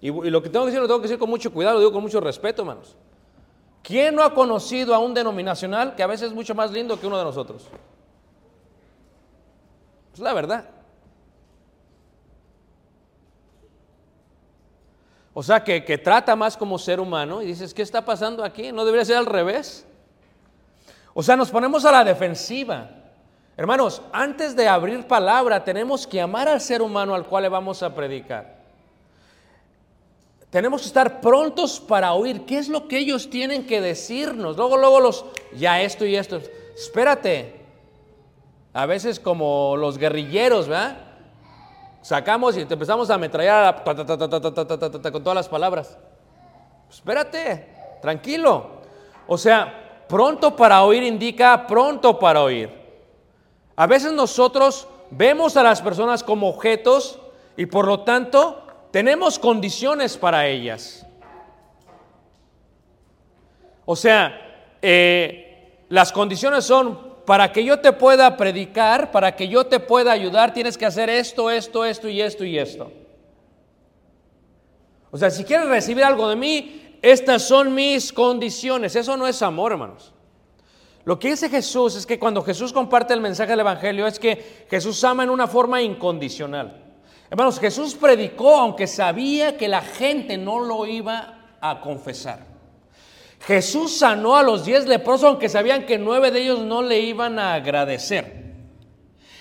Y, 0.00 0.08
y, 0.08 0.30
lo 0.30 0.42
que 0.42 0.48
tengo 0.48 0.64
que 0.64 0.70
decir 0.70 0.80
lo 0.80 0.86
tengo 0.86 1.00
que 1.00 1.08
decir 1.08 1.18
con 1.18 1.30
mucho 1.30 1.52
cuidado, 1.52 1.74
lo 1.74 1.80
digo 1.80 1.92
con 1.92 2.02
mucho 2.02 2.20
respeto, 2.20 2.62
hermanos. 2.62 2.96
¿Quién 3.82 4.14
no 4.14 4.22
ha 4.22 4.34
conocido 4.34 4.94
a 4.94 4.98
un 4.98 5.14
denominacional 5.14 5.94
que 5.96 6.02
a 6.02 6.06
veces 6.06 6.28
es 6.28 6.34
mucho 6.34 6.54
más 6.54 6.70
lindo 6.70 7.00
que 7.00 7.06
uno 7.06 7.18
de 7.18 7.24
nosotros? 7.24 7.66
Es 10.12 10.20
la 10.20 10.34
verdad. 10.34 10.68
O 15.34 15.42
sea, 15.42 15.64
que, 15.64 15.84
que, 15.84 15.96
trata 15.96 16.36
más 16.36 16.56
como 16.56 16.78
ser 16.78 17.00
humano 17.00 17.40
y 17.40 17.46
dices, 17.46 17.72
¿qué 17.72 17.82
está 17.82 18.04
pasando 18.04 18.44
aquí? 18.44 18.70
¿No 18.70 18.84
debería 18.84 19.04
ser 19.04 19.16
al 19.16 19.26
revés? 19.26 19.86
O 21.14 21.22
sea, 21.22 21.36
nos 21.36 21.50
ponemos 21.50 21.84
a 21.84 21.92
la 21.92 22.04
defensiva. 22.04 22.90
Hermanos, 23.56 24.02
antes 24.12 24.56
de 24.56 24.66
abrir 24.66 25.06
palabra, 25.06 25.62
tenemos 25.62 26.06
que 26.06 26.20
amar 26.20 26.48
al 26.48 26.60
ser 26.60 26.80
humano 26.80 27.14
al 27.14 27.26
cual 27.26 27.42
le 27.42 27.48
vamos 27.48 27.82
a 27.82 27.94
predicar. 27.94 28.62
Tenemos 30.48 30.82
que 30.82 30.88
estar 30.88 31.20
prontos 31.20 31.80
para 31.80 32.12
oír 32.12 32.44
qué 32.44 32.58
es 32.58 32.68
lo 32.68 32.88
que 32.88 32.98
ellos 32.98 33.30
tienen 33.30 33.66
que 33.66 33.80
decirnos. 33.80 34.56
Luego, 34.56 34.76
luego 34.76 35.00
los, 35.00 35.24
ya 35.54 35.80
esto 35.80 36.04
y 36.04 36.16
esto. 36.16 36.40
Espérate. 36.74 37.60
A 38.74 38.86
veces 38.86 39.20
como 39.20 39.76
los 39.76 39.98
guerrilleros, 39.98 40.68
¿verdad? 40.68 40.98
Sacamos 42.00 42.56
y 42.56 42.64
te 42.64 42.74
empezamos 42.74 43.10
a 43.10 43.14
ametrallar 43.14 43.84
con 43.84 45.22
todas 45.22 45.34
las 45.34 45.48
palabras. 45.48 45.98
Espérate, 46.90 47.68
tranquilo. 48.02 48.82
O 49.26 49.38
sea, 49.38 49.81
pronto 50.12 50.54
para 50.54 50.84
oír 50.84 51.02
indica 51.04 51.66
pronto 51.66 52.18
para 52.18 52.42
oír. 52.42 52.68
A 53.74 53.86
veces 53.86 54.12
nosotros 54.12 54.86
vemos 55.10 55.56
a 55.56 55.62
las 55.62 55.80
personas 55.80 56.22
como 56.22 56.50
objetos 56.50 57.18
y 57.56 57.64
por 57.64 57.86
lo 57.86 58.00
tanto 58.00 58.62
tenemos 58.90 59.38
condiciones 59.38 60.18
para 60.18 60.46
ellas. 60.46 61.06
O 63.86 63.96
sea, 63.96 64.76
eh, 64.82 65.86
las 65.88 66.12
condiciones 66.12 66.66
son 66.66 67.14
para 67.24 67.50
que 67.50 67.64
yo 67.64 67.80
te 67.80 67.94
pueda 67.94 68.36
predicar, 68.36 69.12
para 69.12 69.34
que 69.34 69.48
yo 69.48 69.64
te 69.64 69.80
pueda 69.80 70.12
ayudar, 70.12 70.52
tienes 70.52 70.76
que 70.76 70.84
hacer 70.84 71.08
esto, 71.08 71.50
esto, 71.50 71.86
esto 71.86 72.06
y 72.10 72.20
esto 72.20 72.44
y 72.44 72.58
esto. 72.58 72.92
O 75.10 75.16
sea, 75.16 75.30
si 75.30 75.42
quieres 75.42 75.68
recibir 75.68 76.04
algo 76.04 76.28
de 76.28 76.36
mí, 76.36 76.81
estas 77.02 77.42
son 77.42 77.74
mis 77.74 78.12
condiciones. 78.12 78.94
Eso 78.94 79.16
no 79.16 79.26
es 79.26 79.42
amor, 79.42 79.72
hermanos. 79.72 80.12
Lo 81.04 81.18
que 81.18 81.30
dice 81.30 81.48
Jesús 81.48 81.96
es 81.96 82.06
que 82.06 82.18
cuando 82.18 82.42
Jesús 82.42 82.72
comparte 82.72 83.12
el 83.12 83.20
mensaje 83.20 83.50
del 83.50 83.60
Evangelio 83.60 84.06
es 84.06 84.20
que 84.20 84.66
Jesús 84.70 85.02
ama 85.02 85.24
en 85.24 85.30
una 85.30 85.48
forma 85.48 85.82
incondicional. 85.82 86.80
Hermanos, 87.28 87.58
Jesús 87.58 87.96
predicó 87.96 88.56
aunque 88.56 88.86
sabía 88.86 89.56
que 89.56 89.66
la 89.66 89.82
gente 89.82 90.38
no 90.38 90.60
lo 90.60 90.86
iba 90.86 91.56
a 91.60 91.80
confesar. 91.80 92.46
Jesús 93.40 93.98
sanó 93.98 94.36
a 94.36 94.44
los 94.44 94.64
diez 94.64 94.86
leprosos 94.86 95.24
aunque 95.24 95.48
sabían 95.48 95.84
que 95.84 95.98
nueve 95.98 96.30
de 96.30 96.42
ellos 96.42 96.60
no 96.60 96.82
le 96.82 97.00
iban 97.00 97.40
a 97.40 97.54
agradecer. 97.54 98.42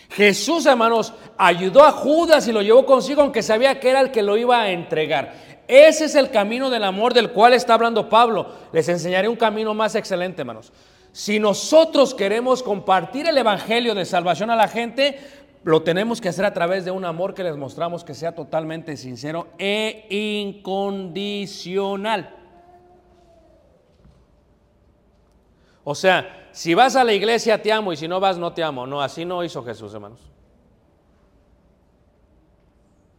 Jesús, 0.10 0.66
hermanos, 0.66 1.14
ayudó 1.38 1.84
a 1.84 1.92
Judas 1.92 2.48
y 2.48 2.52
lo 2.52 2.62
llevó 2.62 2.86
consigo 2.86 3.22
aunque 3.22 3.44
sabía 3.44 3.80
que 3.80 3.90
era 3.90 4.02
el 4.02 4.12
que 4.12 4.24
lo 4.24 4.36
iba 4.36 4.62
a 4.62 4.72
entregar. 4.72 5.51
Ese 5.68 6.06
es 6.06 6.16
el 6.16 6.32
camino 6.32 6.70
del 6.70 6.84
amor 6.84 7.14
del 7.14 7.32
cual 7.32 7.54
está 7.54 7.76
hablando 7.76 8.10
Pablo. 8.10 8.48
Les 8.72 8.88
enseñaré 8.90 9.28
un 9.28 9.36
camino 9.36 9.74
más 9.74 9.96
excelente, 9.96 10.42
hermanos. 10.42 10.72
Si 11.12 11.40
nosotros 11.40 12.14
queremos 12.14 12.62
compartir 12.64 13.28
el 13.28 13.38
Evangelio 13.38 13.96
de 13.96 14.06
salvación 14.06 14.50
a 14.50 14.56
la 14.56 14.68
gente, 14.68 15.20
lo 15.64 15.84
tenemos 15.84 16.22
que 16.22 16.30
hacer 16.30 16.46
a 16.46 16.54
través 16.54 16.86
de 16.86 16.92
un 16.92 17.04
amor 17.06 17.34
que 17.34 17.44
les 17.44 17.58
mostramos 17.58 18.04
que 18.04 18.14
sea 18.14 18.34
totalmente 18.34 18.96
sincero 18.98 19.48
e 19.58 20.06
incondicional. 20.10 22.36
O 25.84 25.96
sea, 25.96 26.48
si 26.52 26.74
vas 26.74 26.96
a 26.96 27.04
la 27.04 27.14
iglesia 27.14 27.62
te 27.62 27.72
amo 27.72 27.94
y 27.94 27.98
si 27.98 28.08
no 28.08 28.20
vas 28.20 28.38
no 28.38 28.54
te 28.54 28.64
amo. 28.64 28.88
No, 28.88 29.02
así 29.02 29.26
no 29.26 29.44
hizo 29.44 29.64
Jesús, 29.64 29.94
hermanos. 29.94 30.20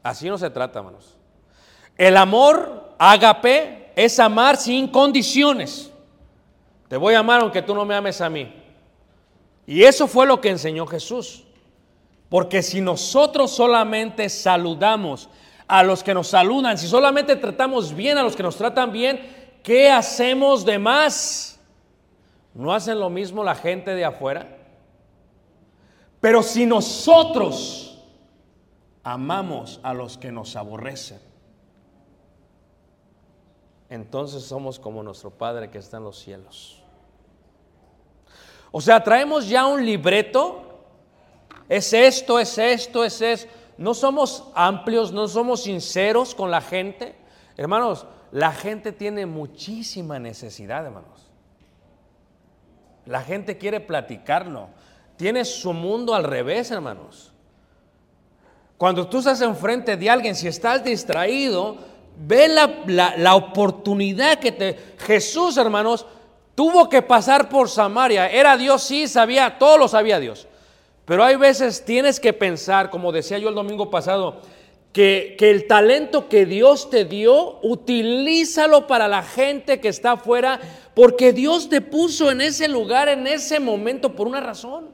Así 0.02 0.28
no 0.28 0.38
se 0.38 0.50
trata, 0.50 0.80
hermanos. 0.80 1.16
El 1.96 2.16
amor 2.16 2.94
agape 2.98 3.92
es 3.96 4.18
amar 4.18 4.56
sin 4.56 4.88
condiciones. 4.88 5.90
Te 6.88 6.96
voy 6.96 7.14
a 7.14 7.20
amar 7.20 7.40
aunque 7.40 7.62
tú 7.62 7.74
no 7.74 7.84
me 7.84 7.94
ames 7.94 8.20
a 8.20 8.28
mí. 8.28 8.52
Y 9.66 9.82
eso 9.82 10.06
fue 10.06 10.26
lo 10.26 10.40
que 10.40 10.50
enseñó 10.50 10.86
Jesús. 10.86 11.44
Porque 12.28 12.62
si 12.62 12.80
nosotros 12.80 13.50
solamente 13.50 14.28
saludamos 14.28 15.28
a 15.66 15.82
los 15.82 16.02
que 16.02 16.14
nos 16.14 16.28
saludan, 16.28 16.78
si 16.78 16.88
solamente 16.88 17.36
tratamos 17.36 17.94
bien 17.94 18.18
a 18.18 18.22
los 18.22 18.36
que 18.36 18.42
nos 18.42 18.56
tratan 18.56 18.92
bien, 18.92 19.20
¿qué 19.62 19.90
hacemos 19.90 20.64
de 20.64 20.78
más? 20.78 21.60
¿No 22.54 22.72
hacen 22.74 22.98
lo 22.98 23.08
mismo 23.10 23.44
la 23.44 23.54
gente 23.54 23.94
de 23.94 24.04
afuera? 24.04 24.58
Pero 26.20 26.42
si 26.42 26.66
nosotros 26.66 27.98
amamos 29.02 29.80
a 29.82 29.94
los 29.94 30.18
que 30.18 30.30
nos 30.30 30.56
aborrecen, 30.56 31.31
entonces 33.92 34.42
somos 34.42 34.78
como 34.78 35.02
nuestro 35.02 35.30
Padre 35.30 35.68
que 35.68 35.76
está 35.76 35.98
en 35.98 36.04
los 36.04 36.18
cielos. 36.18 36.82
O 38.70 38.80
sea, 38.80 39.04
traemos 39.04 39.46
ya 39.46 39.66
un 39.66 39.84
libreto, 39.84 40.62
es 41.68 41.92
esto, 41.92 42.38
es 42.38 42.56
esto, 42.56 43.04
es 43.04 43.20
esto. 43.20 43.52
No 43.76 43.92
somos 43.92 44.44
amplios, 44.54 45.12
no 45.12 45.28
somos 45.28 45.64
sinceros 45.64 46.34
con 46.34 46.50
la 46.50 46.62
gente. 46.62 47.14
Hermanos, 47.54 48.06
la 48.30 48.52
gente 48.52 48.92
tiene 48.92 49.26
muchísima 49.26 50.18
necesidad, 50.18 50.86
hermanos. 50.86 51.30
La 53.04 53.20
gente 53.20 53.58
quiere 53.58 53.78
platicarlo. 53.78 54.68
Tiene 55.18 55.44
su 55.44 55.74
mundo 55.74 56.14
al 56.14 56.24
revés, 56.24 56.70
hermanos. 56.70 57.34
Cuando 58.78 59.06
tú 59.06 59.18
estás 59.18 59.42
enfrente 59.42 59.98
de 59.98 60.08
alguien, 60.08 60.34
si 60.34 60.48
estás 60.48 60.82
distraído, 60.82 61.91
ve 62.16 62.48
la, 62.48 63.14
la, 63.16 63.34
oportunidad 63.34 64.38
que 64.38 64.52
te... 64.52 64.76
Jesús, 64.98 65.56
hermanos, 65.56 66.06
tuvo 66.54 66.88
que 66.88 67.02
pasar 67.02 67.48
por 67.48 67.68
Samaria. 67.68 68.28
Era 68.28 68.56
Dios, 68.56 68.82
sí, 68.82 69.08
sabía, 69.08 69.58
todo 69.58 69.78
lo 69.78 69.88
sabía 69.88 70.20
Dios. 70.20 70.46
Pero 71.04 71.24
hay 71.24 71.36
veces 71.36 71.84
tienes 71.84 72.20
que 72.20 72.32
pensar, 72.32 72.90
como 72.90 73.12
decía 73.12 73.38
yo 73.38 73.48
el 73.48 73.54
domingo 73.54 73.90
pasado, 73.90 74.40
que, 74.92 75.36
que, 75.38 75.50
el 75.50 75.66
talento 75.66 76.28
que 76.28 76.46
Dios 76.46 76.90
te 76.90 77.04
dio, 77.04 77.58
utilízalo 77.62 78.86
para 78.86 79.08
la 79.08 79.22
gente 79.22 79.80
que 79.80 79.88
está 79.88 80.12
afuera, 80.12 80.60
porque 80.94 81.32
Dios 81.32 81.68
te 81.68 81.80
puso 81.80 82.30
en 82.30 82.42
ese 82.42 82.68
lugar, 82.68 83.08
en 83.08 83.26
ese 83.26 83.58
momento, 83.58 84.14
por 84.14 84.28
una 84.28 84.40
razón. 84.40 84.90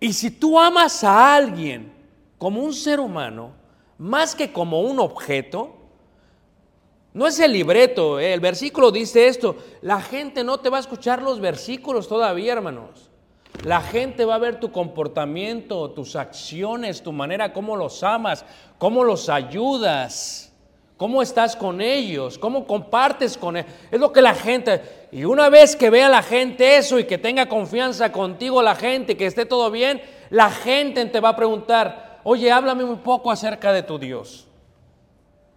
Y 0.00 0.12
si 0.12 0.30
tú 0.30 0.58
amas 0.58 1.04
a 1.04 1.34
alguien 1.34 1.92
como 2.38 2.62
un 2.62 2.72
ser 2.72 3.00
humano, 3.00 3.57
más 3.98 4.34
que 4.34 4.52
como 4.52 4.80
un 4.80 5.00
objeto, 5.00 5.74
no 7.14 7.26
es 7.26 7.40
el 7.40 7.52
libreto, 7.52 8.20
¿eh? 8.20 8.32
el 8.32 8.40
versículo 8.40 8.92
dice 8.92 9.26
esto, 9.26 9.56
la 9.82 10.00
gente 10.00 10.44
no 10.44 10.58
te 10.58 10.70
va 10.70 10.76
a 10.76 10.80
escuchar 10.80 11.20
los 11.20 11.40
versículos 11.40 12.06
todavía, 12.06 12.52
hermanos. 12.52 13.10
La 13.64 13.80
gente 13.80 14.24
va 14.24 14.36
a 14.36 14.38
ver 14.38 14.60
tu 14.60 14.70
comportamiento, 14.70 15.90
tus 15.90 16.14
acciones, 16.14 17.02
tu 17.02 17.12
manera, 17.12 17.52
cómo 17.52 17.76
los 17.76 18.04
amas, 18.04 18.44
cómo 18.78 19.02
los 19.02 19.28
ayudas, 19.28 20.52
cómo 20.96 21.22
estás 21.22 21.56
con 21.56 21.80
ellos, 21.80 22.38
cómo 22.38 22.66
compartes 22.66 23.36
con 23.36 23.56
ellos. 23.56 23.72
Es 23.90 23.98
lo 23.98 24.12
que 24.12 24.22
la 24.22 24.34
gente, 24.34 25.08
y 25.10 25.24
una 25.24 25.48
vez 25.48 25.74
que 25.74 25.90
vea 25.90 26.08
la 26.08 26.22
gente 26.22 26.76
eso 26.76 27.00
y 27.00 27.04
que 27.04 27.18
tenga 27.18 27.48
confianza 27.48 28.12
contigo 28.12 28.62
la 28.62 28.76
gente, 28.76 29.16
que 29.16 29.26
esté 29.26 29.44
todo 29.44 29.72
bien, 29.72 30.00
la 30.30 30.50
gente 30.50 31.04
te 31.06 31.20
va 31.20 31.30
a 31.30 31.36
preguntar, 31.36 32.07
oye, 32.28 32.50
háblame 32.50 32.84
un 32.84 32.98
poco 32.98 33.30
acerca 33.30 33.72
de 33.72 33.82
tu 33.82 33.98
Dios. 33.98 34.46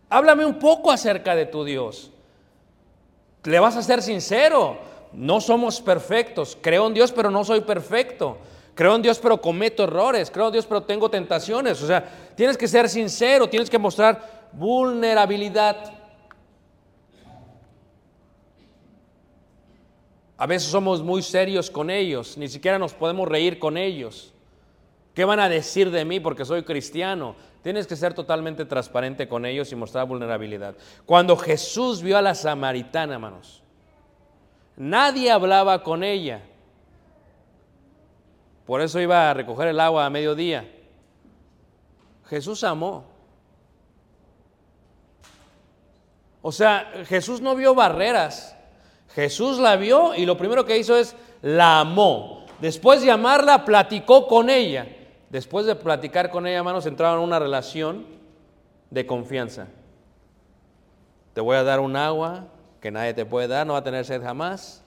Háblame 0.09 0.45
un 0.45 0.59
poco 0.59 0.91
acerca 0.91 1.35
de 1.35 1.45
tu 1.45 1.63
Dios. 1.63 2.11
Le 3.43 3.59
vas 3.59 3.75
a 3.75 3.81
ser 3.81 4.01
sincero 4.01 4.91
no 5.13 5.41
somos 5.41 5.81
perfectos. 5.81 6.57
Creo 6.61 6.87
en 6.87 6.93
Dios, 6.93 7.11
pero 7.11 7.29
no 7.29 7.43
soy 7.43 7.61
perfecto. 7.61 8.37
Creo 8.75 8.95
en 8.95 9.01
Dios, 9.01 9.19
pero 9.19 9.41
cometo 9.41 9.83
errores. 9.83 10.31
Creo 10.31 10.47
en 10.47 10.53
Dios, 10.53 10.65
pero 10.65 10.83
tengo 10.83 11.09
tentaciones. 11.09 11.81
O 11.81 11.87
sea, 11.87 12.33
tienes 12.35 12.57
que 12.57 12.67
ser 12.67 12.87
sincero, 12.87 13.49
tienes 13.49 13.69
que 13.69 13.77
mostrar 13.77 14.49
vulnerabilidad. 14.53 15.93
A 20.37 20.45
veces 20.47 20.69
somos 20.69 21.03
muy 21.03 21.21
serios 21.21 21.69
con 21.69 21.91
ellos, 21.91 22.35
ni 22.35 22.47
siquiera 22.47 22.79
nos 22.79 22.93
podemos 22.93 23.27
reír 23.27 23.59
con 23.59 23.77
ellos. 23.77 24.33
¿Qué 25.13 25.25
van 25.25 25.39
a 25.39 25.49
decir 25.49 25.91
de 25.91 26.05
mí 26.05 26.19
porque 26.19 26.45
soy 26.45 26.63
cristiano? 26.63 27.35
Tienes 27.63 27.85
que 27.85 27.95
ser 27.95 28.13
totalmente 28.13 28.65
transparente 28.65 29.27
con 29.27 29.45
ellos 29.45 29.71
y 29.71 29.75
mostrar 29.75 30.07
vulnerabilidad. 30.07 30.75
Cuando 31.05 31.35
Jesús 31.35 32.01
vio 32.01 32.17
a 32.17 32.21
la 32.21 32.33
samaritana, 32.33 33.13
hermanos, 33.13 33.61
Nadie 34.81 35.29
hablaba 35.29 35.83
con 35.83 36.03
ella. 36.03 36.41
Por 38.65 38.81
eso 38.81 38.99
iba 38.99 39.29
a 39.29 39.33
recoger 39.35 39.67
el 39.67 39.79
agua 39.79 40.05
a 40.05 40.09
mediodía. 40.09 40.69
Jesús 42.27 42.63
amó. 42.63 43.05
O 46.41 46.51
sea, 46.51 46.91
Jesús 47.05 47.41
no 47.41 47.55
vio 47.55 47.75
barreras. 47.75 48.55
Jesús 49.13 49.59
la 49.59 49.75
vio 49.75 50.15
y 50.15 50.25
lo 50.25 50.37
primero 50.37 50.65
que 50.65 50.77
hizo 50.77 50.97
es 50.97 51.15
la 51.41 51.81
amó. 51.81 52.45
Después 52.59 53.01
de 53.01 53.11
amarla, 53.11 53.65
platicó 53.65 54.27
con 54.27 54.49
ella. 54.49 54.87
Después 55.31 55.65
de 55.65 55.75
platicar 55.75 56.29
con 56.29 56.45
ella, 56.45 56.57
hermanos, 56.57 56.85
entraron 56.85 57.19
en 57.19 57.23
una 57.25 57.39
relación 57.39 58.05
de 58.89 59.05
confianza. 59.05 59.67
Te 61.33 61.39
voy 61.39 61.55
a 61.55 61.63
dar 61.63 61.79
un 61.79 61.95
agua, 61.95 62.47
que 62.81 62.91
nadie 62.91 63.13
te 63.13 63.25
puede 63.25 63.47
dar, 63.47 63.65
no 63.65 63.73
va 63.73 63.79
a 63.79 63.83
tener 63.83 64.03
sed 64.03 64.21
jamás. 64.21 64.83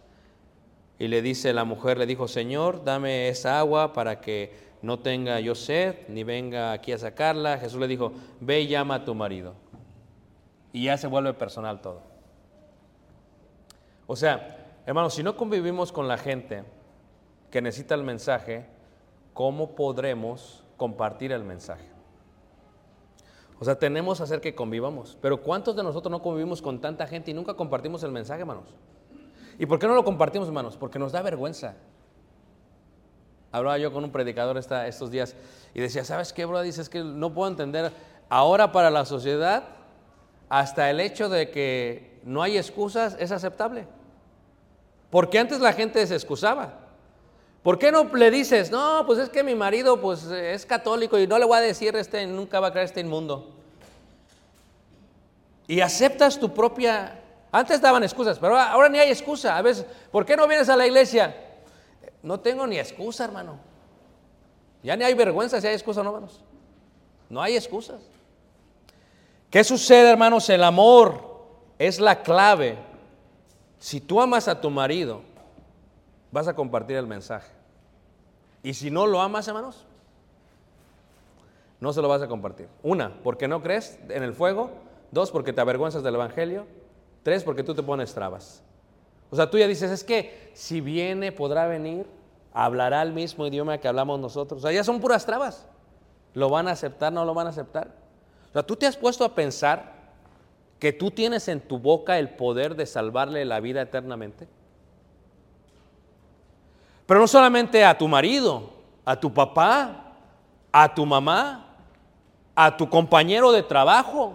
Y 0.99 1.09
le 1.09 1.23
dice 1.23 1.55
la 1.55 1.65
mujer, 1.65 1.97
le 1.97 2.05
dijo, 2.05 2.29
Señor, 2.29 2.85
dame 2.85 3.29
esa 3.29 3.59
agua 3.59 3.95
para 3.95 4.21
que 4.21 4.53
no 4.83 4.99
tenga 4.99 5.41
yo 5.41 5.55
sed, 5.55 5.97
ni 6.09 6.25
venga 6.25 6.73
aquí 6.73 6.93
a 6.93 6.99
sacarla. 6.99 7.57
Jesús 7.57 7.81
le 7.81 7.89
dijo, 7.89 8.13
ve 8.41 8.61
y 8.61 8.67
llama 8.67 8.97
a 8.97 9.05
tu 9.07 9.15
marido. 9.15 9.55
Y 10.75 10.85
ya 10.85 10.99
se 10.99 11.07
vuelve 11.07 11.33
personal 11.33 11.81
todo. 11.81 12.03
O 14.07 14.15
sea, 14.15 14.75
hermanos, 14.85 15.15
si 15.15 15.23
no 15.23 15.39
convivimos 15.39 15.91
con 15.91 16.07
la 16.07 16.19
gente 16.19 16.65
que 17.51 17.63
necesita 17.63 17.95
el 17.95 18.03
mensaje, 18.03 18.74
¿cómo 19.35 19.75
podremos 19.75 20.65
compartir 20.79 21.33
el 21.33 21.45
mensaje? 21.45 21.85
O 23.61 23.65
sea, 23.65 23.79
tenemos 23.79 24.19
que 24.19 24.25
hacer 24.25 24.41
que 24.41 24.55
convivamos. 24.55 25.19
Pero 25.21 25.43
¿cuántos 25.43 25.77
de 25.77 25.83
nosotros 25.83 26.11
no 26.11 26.23
convivimos 26.23 26.63
con 26.63 26.81
tanta 26.81 27.07
gente 27.07 27.31
y 27.31 27.35
nunca 27.35 27.55
compartimos 27.55 28.03
el 28.03 28.11
mensaje, 28.11 28.41
hermanos? 28.41 28.75
¿Y 29.59 29.67
por 29.67 29.79
qué 29.79 29.87
no 29.87 29.95
lo 29.95 30.05
compartimos, 30.05 30.49
hermanos? 30.49 30.77
Porque 30.77 30.99
nos 30.99 31.13
da 31.13 31.23
vergüenza. 31.23 31.75
Hablaba 33.53 33.79
yo 33.79 33.93
con 33.93 34.03
un 34.03 34.11
predicador 34.11 34.57
estos 34.57 35.11
días 35.11 35.37
y 35.75 35.81
decía, 35.81 36.05
¿sabes 36.05 36.33
qué, 36.33 36.45
bro? 36.45 36.61
Dices 36.63 36.89
que 36.89 37.05
no 37.05 37.33
puedo 37.33 37.49
entender. 37.49 37.93
Ahora 38.29 38.73
para 38.73 38.91
la 38.91 39.05
sociedad, 39.05 39.65
hasta 40.49 40.91
el 40.91 40.99
hecho 40.99 41.29
de 41.29 41.51
que 41.51 42.21
no 42.25 42.43
hay 42.43 42.59
excusas 42.59 43.17
es 43.21 43.31
aceptable. 43.31 43.87
Porque 45.11 45.39
antes 45.39 45.61
la 45.61 45.73
gente 45.73 46.05
se 46.07 46.15
excusaba. 46.15 46.81
¿Por 47.65 47.79
qué 47.79 47.91
no 47.91 48.05
le 48.05 48.31
dices, 48.31 48.71
no, 48.71 49.05
pues 49.07 49.19
es 49.19 49.31
que 49.31 49.43
mi 49.43 49.55
marido 49.55 49.99
pues, 49.99 50.25
es 50.25 50.67
católico 50.67 51.19
y 51.19 51.27
no 51.27 51.39
le 51.39 51.47
voy 51.47 51.57
a 51.57 51.63
decir, 51.63 51.97
este, 51.97 52.27
nunca 52.27 52.61
va 52.61 52.69
a 52.69 52.71
creer 52.73 52.85
este 52.85 53.01
inmundo? 53.01 53.51
Y 55.67 55.81
aceptas 55.81 56.39
tu 56.39 56.53
propia... 56.53 57.23
Antes 57.51 57.81
daban 57.81 58.03
excusas, 58.03 58.39
pero 58.39 58.59
ahora 58.59 58.91
ni 58.91 58.99
hay 58.99 59.09
excusa. 59.09 59.57
A 59.57 59.63
veces, 59.63 59.87
¿por 60.13 60.27
qué 60.27 60.37
no 60.37 60.47
vienes 60.47 60.69
a 60.69 60.77
la 60.77 60.87
iglesia? 60.87 61.35
No 62.23 62.39
tengo 62.39 62.67
ni 62.67 62.79
excusa, 62.79 63.25
hermano. 63.25 63.59
Ya 64.83 64.95
ni 64.95 65.05
hay 65.05 65.15
vergüenza 65.15 65.59
si 65.59 65.67
hay 65.67 65.73
excusa 65.73 66.03
no, 66.03 66.11
hermanos. 66.11 66.43
No 67.31 67.41
hay 67.41 67.57
excusas. 67.57 68.03
¿Qué 69.49 69.65
sucede, 69.65 70.11
hermanos? 70.11 70.51
El 70.51 70.65
amor 70.65 71.47
es 71.79 71.99
la 71.99 72.23
clave. 72.23 72.77
Si 73.79 74.03
tú 74.03 74.21
amas 74.21 74.49
a 74.49 74.61
tu 74.61 74.69
marido, 74.69 75.23
vas 76.35 76.49
a 76.49 76.55
compartir 76.55 76.97
el 76.97 77.07
mensaje. 77.07 77.53
Y 78.65 78.75
si 78.75 78.91
no 78.91 79.07
lo 79.07 79.21
amas, 79.21 79.47
hermanos, 79.47 79.87
no 81.79 81.93
se 81.93 82.03
lo 82.03 82.09
vas 82.09 82.23
a 82.23 82.29
compartir. 82.29 82.69
Una, 82.83 83.15
porque 83.23 83.47
no 83.47 83.63
crees 83.63 84.01
en 84.09 84.25
el 84.25 84.35
fuego. 84.35 84.71
Dos, 85.13 85.31
porque 85.31 85.53
te 85.53 85.61
avergüenzas 85.61 86.03
del 86.03 86.17
Evangelio. 86.17 86.67
Tres, 87.23 87.45
porque 87.45 87.63
tú 87.63 87.73
te 87.73 87.85
pones 87.85 88.13
trabas. 88.13 88.65
O 89.31 89.37
sea, 89.37 89.49
tú 89.49 89.59
ya 89.59 89.69
dices, 89.69 89.93
es 89.93 90.03
que 90.03 90.51
si 90.55 90.81
viene, 90.81 91.31
podrá 91.31 91.69
venir, 91.69 92.07
hablará 92.53 93.03
el 93.03 93.13
mismo 93.13 93.47
idioma 93.47 93.79
que 93.79 93.87
hablamos 93.87 94.19
nosotros. 94.19 94.59
O 94.59 94.63
sea, 94.63 94.73
ya 94.73 94.83
son 94.83 95.01
puras 95.01 95.25
trabas. 95.25 95.69
¿Lo 96.35 96.51
van 96.51 96.67
a 96.67 96.73
aceptar? 96.73 97.13
¿No 97.13 97.25
lo 97.25 97.33
van 97.33 97.47
a 97.47 97.51
aceptar? 97.51 97.95
O 98.51 98.53
sea, 98.55 98.65
tú 98.65 98.75
te 98.75 98.87
has 98.87 98.97
puesto 98.97 99.25
a 99.25 99.37
pensar 99.37 99.93
que 100.81 100.93
tú 100.93 101.13
tienes 101.13 101.47
en 101.47 101.61
tu 101.61 101.79
boca 101.79 102.19
el 102.19 102.31
poder 102.31 102.75
de 102.75 102.87
salvarle 102.87 103.45
la 103.45 103.61
vida 103.61 103.83
eternamente. 103.83 104.49
Pero 107.07 107.21
no 107.21 107.27
solamente 107.29 107.85
a 107.85 107.97
tu 107.97 108.09
marido, 108.09 108.71
a 109.05 109.19
tu 109.19 109.33
papá, 109.33 110.13
a 110.73 110.95
tu 110.95 111.05
mamá. 111.07 111.61
a 112.57 112.77
tu 112.77 112.89
compañero 112.89 113.51
de 113.51 113.65
trabajo. 113.65 114.35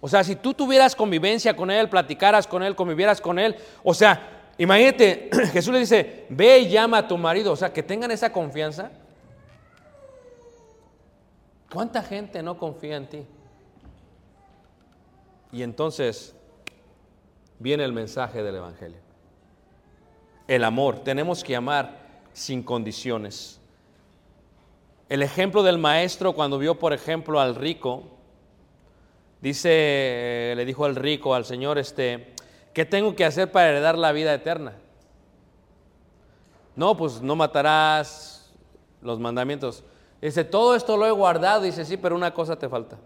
O 0.00 0.08
sea, 0.08 0.22
si 0.24 0.36
tú 0.36 0.54
tuvieras 0.54 0.94
convivencia 0.94 1.54
con 1.54 1.70
él, 1.70 1.88
platicaras 1.88 2.46
con 2.46 2.62
él, 2.62 2.74
convivieras 2.74 3.20
con 3.20 3.38
él, 3.38 3.56
o 3.82 3.94
sea, 3.94 4.52
imagínate, 4.58 5.30
Jesús 5.52 5.72
le 5.72 5.80
dice, 5.80 6.26
ve 6.28 6.60
y 6.60 6.68
llama 6.68 6.98
a 6.98 7.08
tu 7.08 7.16
marido, 7.16 7.52
o 7.52 7.56
sea, 7.56 7.72
que 7.72 7.82
tengan 7.82 8.10
esa 8.10 8.32
confianza. 8.32 8.90
¿Cuánta 11.72 12.02
gente 12.02 12.42
no 12.42 12.58
confía 12.58 12.96
en 12.96 13.08
ti? 13.08 13.26
Y 15.52 15.62
entonces 15.62 16.34
viene 17.58 17.84
el 17.84 17.92
mensaje 17.92 18.42
del 18.42 18.56
Evangelio. 18.56 19.07
El 20.48 20.64
amor, 20.64 21.00
tenemos 21.00 21.44
que 21.44 21.54
amar 21.54 21.98
sin 22.32 22.62
condiciones. 22.62 23.60
El 25.08 25.22
ejemplo 25.22 25.62
del 25.62 25.78
maestro 25.78 26.32
cuando 26.32 26.58
vio, 26.58 26.78
por 26.78 26.92
ejemplo, 26.92 27.38
al 27.38 27.54
rico, 27.54 28.04
dice, 29.40 30.54
le 30.56 30.64
dijo 30.64 30.86
al 30.86 30.96
rico, 30.96 31.34
al 31.34 31.44
Señor, 31.44 31.78
este, 31.78 32.34
¿qué 32.72 32.86
tengo 32.86 33.14
que 33.14 33.26
hacer 33.26 33.52
para 33.52 33.68
heredar 33.68 33.98
la 33.98 34.12
vida 34.12 34.32
eterna? 34.32 34.72
No, 36.76 36.96
pues 36.96 37.20
no 37.20 37.36
matarás 37.36 38.50
los 39.02 39.20
mandamientos. 39.20 39.84
Dice, 40.22 40.44
todo 40.44 40.74
esto 40.74 40.96
lo 40.96 41.06
he 41.06 41.10
guardado. 41.10 41.62
Dice, 41.62 41.84
sí, 41.84 41.96
pero 41.96 42.16
una 42.16 42.32
cosa 42.32 42.58
te 42.58 42.68
falta. 42.68 42.98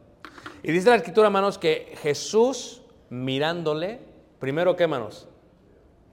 Y 0.62 0.70
dice 0.70 0.90
la 0.90 0.96
escritura, 0.96 1.26
hermanos, 1.26 1.58
que 1.58 1.94
Jesús 2.02 2.82
mirándole, 3.10 4.00
primero 4.38 4.76
qué, 4.76 4.84
hermanos, 4.84 5.26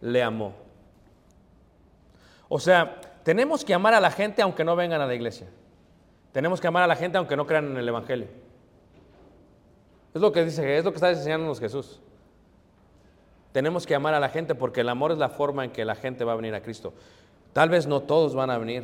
le 0.01 0.23
amó. 0.23 0.68
O 2.49 2.59
sea, 2.59 2.99
tenemos 3.23 3.63
que 3.63 3.73
amar 3.73 3.93
a 3.93 4.01
la 4.01 4.11
gente 4.11 4.41
aunque 4.41 4.65
no 4.65 4.75
vengan 4.75 4.99
a 4.99 5.07
la 5.07 5.15
iglesia. 5.15 5.47
Tenemos 6.33 6.59
que 6.59 6.67
amar 6.67 6.83
a 6.83 6.87
la 6.87 6.95
gente 6.95 7.17
aunque 7.17 7.37
no 7.37 7.47
crean 7.47 7.71
en 7.71 7.77
el 7.77 7.87
Evangelio. 7.87 8.27
Es 10.13 10.21
lo 10.21 10.31
que 10.31 10.43
dice, 10.43 10.77
es 10.77 10.83
lo 10.83 10.91
que 10.91 10.95
está 10.95 11.11
enseñándonos 11.11 11.59
Jesús. 11.59 12.01
Tenemos 13.51 13.85
que 13.85 13.95
amar 13.95 14.13
a 14.13 14.19
la 14.19 14.29
gente 14.29 14.55
porque 14.55 14.81
el 14.81 14.89
amor 14.89 15.11
es 15.11 15.17
la 15.17 15.29
forma 15.29 15.63
en 15.65 15.71
que 15.71 15.85
la 15.85 15.95
gente 15.95 16.23
va 16.23 16.33
a 16.33 16.35
venir 16.35 16.53
a 16.55 16.61
Cristo. 16.61 16.93
Tal 17.53 17.69
vez 17.69 17.87
no 17.87 18.01
todos 18.01 18.35
van 18.35 18.49
a 18.49 18.57
venir, 18.57 18.83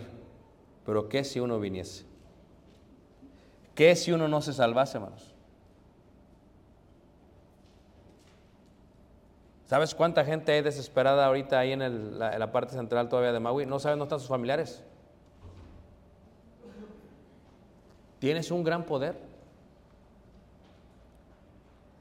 pero 0.86 1.10
¿qué 1.10 1.24
si 1.24 1.40
uno 1.40 1.60
viniese? 1.60 2.06
¿Qué 3.76 3.96
si 3.96 4.12
uno 4.12 4.28
no 4.28 4.42
se 4.42 4.54
salvase, 4.54 4.98
hermanos? 4.98 5.35
¿Sabes 9.66 9.96
cuánta 9.96 10.24
gente 10.24 10.52
hay 10.52 10.62
desesperada 10.62 11.26
ahorita 11.26 11.58
ahí 11.58 11.72
en, 11.72 11.82
el, 11.82 12.20
la, 12.20 12.52
parte 12.52 12.74
central 12.74 13.10
todavía 13.10 13.32
de 13.32 13.40
Maui? 13.40 13.66
No 13.66 13.80
saben 13.80 13.98
dónde 13.98 14.10
están 14.10 14.20
sus 14.20 14.30
familiares. 14.30 14.84
Tienes 18.20 18.52
un 18.52 18.64
gran 18.64 18.84
poder. 18.84 19.18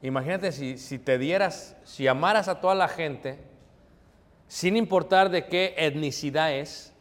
Imagínate 0.02 0.52
si, 0.52 0.76
si 0.76 0.98
te 0.98 1.16
dieras, 1.16 1.74
si 1.84 2.06
amaras 2.06 2.48
a 2.48 2.60
toda 2.60 2.74
la 2.74 2.88
gente, 2.88 3.38
sin 4.46 4.76
importar 4.76 5.30
de 5.30 5.46
qué 5.46 5.74
etnicidad 5.78 6.52
es, 6.52 6.92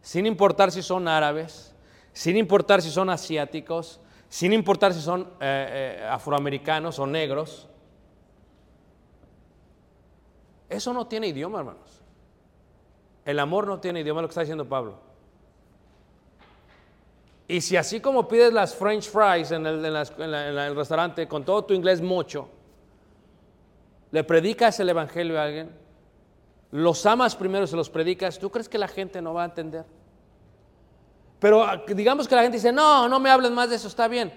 sin 0.00 0.24
importar 0.24 0.72
si 0.72 0.82
son 0.82 1.08
árabes, 1.08 1.74
sin 2.14 2.38
importar 2.38 2.80
si 2.80 2.90
son 2.90 3.10
asiáticos, 3.10 4.00
sin 4.30 4.54
importar 4.54 4.94
si 4.94 5.02
son 5.02 5.22
eh, 5.40 5.98
eh, 6.00 6.08
afroamericanos 6.10 6.98
o 6.98 7.06
negros, 7.06 7.68
eso 10.74 10.92
no 10.92 11.06
tiene 11.06 11.28
idioma, 11.28 11.60
hermanos. 11.60 12.02
El 13.24 13.38
amor 13.38 13.66
no 13.66 13.80
tiene 13.80 14.00
idioma, 14.00 14.20
lo 14.20 14.28
que 14.28 14.32
está 14.32 14.42
diciendo 14.42 14.68
Pablo. 14.68 14.98
Y 17.46 17.60
si 17.60 17.76
así 17.76 18.00
como 18.00 18.26
pides 18.26 18.52
las 18.52 18.74
French 18.74 19.08
fries 19.10 19.50
en 19.50 19.66
el, 19.66 20.76
restaurante 20.76 21.28
con 21.28 21.44
todo 21.44 21.64
tu 21.64 21.74
inglés 21.74 22.00
mocho, 22.00 22.48
le 24.10 24.24
predicas 24.24 24.80
el 24.80 24.88
evangelio 24.88 25.38
a 25.38 25.44
alguien, 25.44 25.70
los 26.70 27.04
amas 27.06 27.36
primero 27.36 27.66
se 27.66 27.76
los 27.76 27.90
predicas, 27.90 28.38
¿tú 28.38 28.50
crees 28.50 28.68
que 28.68 28.78
la 28.78 28.88
gente 28.88 29.20
no 29.20 29.34
va 29.34 29.42
a 29.42 29.46
entender? 29.46 29.84
Pero 31.38 31.62
ah, 31.62 31.82
digamos 31.86 32.26
que 32.26 32.34
la 32.34 32.42
gente 32.42 32.56
dice, 32.56 32.72
no, 32.72 33.08
no 33.08 33.20
me 33.20 33.30
hables 33.30 33.50
más 33.50 33.68
de 33.68 33.76
eso, 33.76 33.88
está 33.88 34.08
bien, 34.08 34.32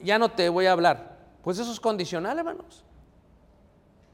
ya 0.00 0.18
no 0.18 0.30
te 0.30 0.48
voy 0.48 0.66
a 0.66 0.72
hablar. 0.72 1.18
Pues 1.42 1.58
eso 1.58 1.72
es 1.72 1.80
condicional, 1.80 2.38
hermanos. 2.38 2.84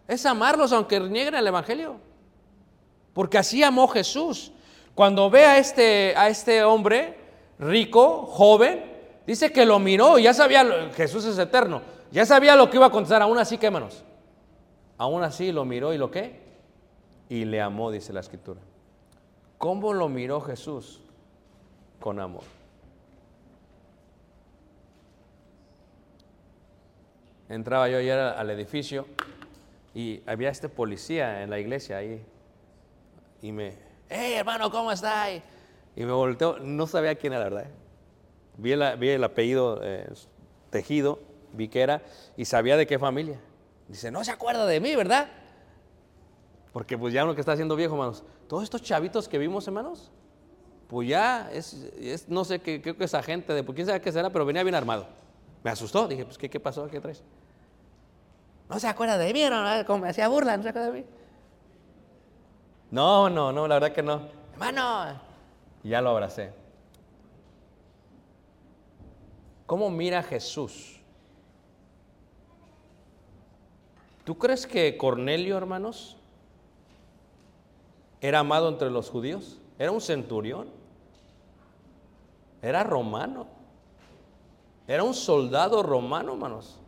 Es 0.07 0.27
amarlos 0.27 0.73
aunque 0.73 1.01
nieguen 1.01 1.35
el 1.35 1.47
Evangelio. 1.47 1.97
Porque 3.13 3.39
así 3.39 3.63
amó 3.63 3.89
Jesús. 3.89 4.53
Cuando 4.95 5.31
ve 5.31 5.45
a 5.45 5.59
este, 5.59 6.15
a 6.17 6.29
este 6.29 6.63
hombre 6.63 7.19
rico, 7.59 8.27
joven, 8.27 8.85
dice 9.27 9.53
que 9.53 9.65
lo 9.65 9.79
miró, 9.79 10.19
ya 10.19 10.35
sabía, 10.35 10.91
Jesús 10.95 11.25
es 11.25 11.39
eterno, 11.39 11.83
ya 12.13 12.27
sabía 12.27 12.55
lo 12.57 12.71
que 12.71 12.77
iba 12.77 12.87
a 12.87 12.91
contestar, 12.91 13.23
aún 13.23 13.39
así, 13.39 13.59
¿qué 13.59 13.67
hermanos? 13.67 14.05
Aún 14.99 15.23
así 15.23 15.51
lo 15.51 15.65
miró 15.65 15.93
y 15.93 15.99
lo 15.99 16.11
qué? 16.11 16.41
Y 17.29 17.45
le 17.45 17.61
amó, 17.61 17.91
dice 17.91 18.13
la 18.13 18.21
escritura. 18.21 18.61
¿Cómo 19.59 19.93
lo 19.93 20.09
miró 20.09 20.41
Jesús? 20.41 21.01
Con 21.99 22.21
amor. 22.21 22.43
Entraba 27.49 27.89
yo 27.89 27.99
ayer 27.99 28.19
al 28.19 28.51
edificio 28.51 29.07
y 29.95 30.23
había 30.27 30.51
este 30.51 30.69
policía 30.69 31.43
en 31.43 31.51
la 31.51 31.59
iglesia 31.59 31.99
ahí. 31.99 32.25
Y 33.41 33.53
me, 33.53 33.75
hey 34.09 34.35
hermano, 34.35 34.71
¿cómo 34.71 34.91
está? 34.91 35.33
Y 35.33 35.43
me 35.97 36.13
volteó, 36.13 36.59
no 36.59 36.87
sabía 36.87 37.15
quién 37.15 37.33
era, 37.33 37.45
la 37.51 37.51
¿verdad? 37.51 37.71
Vi 38.57 38.73
el, 38.73 39.25
apellido 39.25 39.81
eh, 39.83 40.07
Tejido, 40.71 41.21
vi 41.53 41.69
que 41.69 41.81
era, 41.83 42.03
y 42.37 42.45
sabía 42.45 42.77
de 42.77 42.87
qué 42.87 42.99
familia. 42.99 43.41
Dice, 43.89 44.11
no 44.11 44.25
se 44.25 44.31
acuerda 44.31 44.67
de 44.67 44.81
mí, 44.81 44.97
¿verdad? 44.97 45.29
Porque 46.73 46.99
pues 46.99 47.15
ya 47.15 47.25
uno 47.25 47.35
que 47.35 47.41
está 47.41 47.53
haciendo 47.53 47.77
viejo, 47.77 47.95
hermanos. 47.95 48.25
Todos 48.49 48.65
estos 48.65 48.83
chavitos 48.83 49.29
que 49.29 49.39
vimos, 49.39 49.67
hermanos, 49.67 50.11
pues 50.89 51.09
ya 51.09 51.51
es, 51.53 51.75
es- 51.99 52.29
no 52.29 52.45
sé 52.45 52.61
qué, 52.61 52.81
creo 52.83 52.97
que 52.97 53.05
es 53.05 53.15
agente 53.15 53.53
de, 53.53 53.63
pues 53.63 53.75
quién 53.77 53.87
sabe 53.87 54.01
qué 54.01 54.11
será, 54.11 54.31
pero 54.31 54.45
venía 54.45 54.63
bien 54.63 54.75
armado. 54.75 55.07
Me 55.63 55.71
asustó, 55.71 56.09
dije, 56.09 56.25
pues 56.25 56.37
¿qué, 56.39 56.51
qué 56.51 56.61
pasó? 56.61 56.89
¿Qué 56.89 57.01
traes? 57.01 57.23
No 58.69 58.79
se 58.79 58.89
acuerda 58.89 59.19
de 59.19 59.33
mí, 59.33 59.43
no, 59.49 59.87
como 59.87 60.01
me 60.01 60.09
hacía 60.09 60.29
burla, 60.29 60.57
no 60.57 60.63
se 60.63 60.69
acuerda 60.71 60.91
de 60.91 61.01
mí. 61.01 61.07
No, 62.91 63.29
no, 63.29 63.53
no, 63.53 63.69
la 63.69 63.75
verdad 63.77 63.93
que 63.93 64.03
no. 64.03 64.29
Hermano, 64.53 65.21
y 65.85 65.91
ya 65.91 66.01
lo 66.01 66.11
abracé. 66.11 66.53
¿Cómo 69.67 69.91
mira 69.91 70.23
Jesús? 70.23 70.99
¿Tú 74.25 74.39
crees 74.39 74.67
que 74.67 74.97
Cornelio, 74.97 75.57
hermanos, 75.59 76.17
era 78.23 78.39
amado 78.39 78.71
entre 78.71 78.91
los 78.91 79.11
judíos? 79.11 79.59
Era 79.79 79.91
un 79.91 80.01
centurión. 80.01 80.69
Era 82.63 82.83
romano. 82.83 83.47
Era 84.89 85.03
un 85.03 85.13
soldado 85.13 85.83
romano, 85.83 86.33
hermanos. 86.33 86.79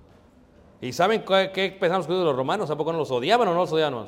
¿Y 0.81 0.93
saben 0.93 1.25
qué, 1.25 1.79
los 1.81 2.07
judíos 2.07 2.21
de 2.21 2.27
los 2.27 2.37
romanos? 2.37 2.71
¿A 2.71 2.77
poco 2.77 2.93
no 2.93 2.99
los 2.99 3.11
odiaban 3.11 3.49
o 3.49 3.53
no 3.53 3.61
los 3.61 3.73
odiaban? 3.73 4.07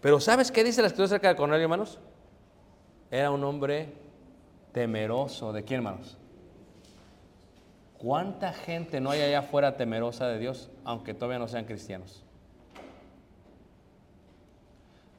Pero 0.00 0.20
¿sabes 0.20 0.50
qué 0.50 0.64
dice 0.64 0.80
la 0.80 0.88
escritura 0.88 1.06
acerca 1.06 1.28
de 1.28 1.36
Cornelio, 1.36 1.64
hermanos? 1.64 1.98
Era 3.10 3.30
un 3.30 3.44
hombre 3.44 3.92
temeroso. 4.72 5.52
¿De 5.52 5.62
quién, 5.62 5.78
hermanos? 5.78 6.16
¿Cuánta 7.98 8.52
gente 8.52 9.00
no 9.00 9.10
hay 9.10 9.20
allá 9.20 9.40
afuera 9.40 9.76
temerosa 9.76 10.26
de 10.26 10.38
Dios, 10.38 10.70
aunque 10.84 11.14
todavía 11.14 11.38
no 11.38 11.46
sean 11.46 11.66
cristianos? 11.66 12.24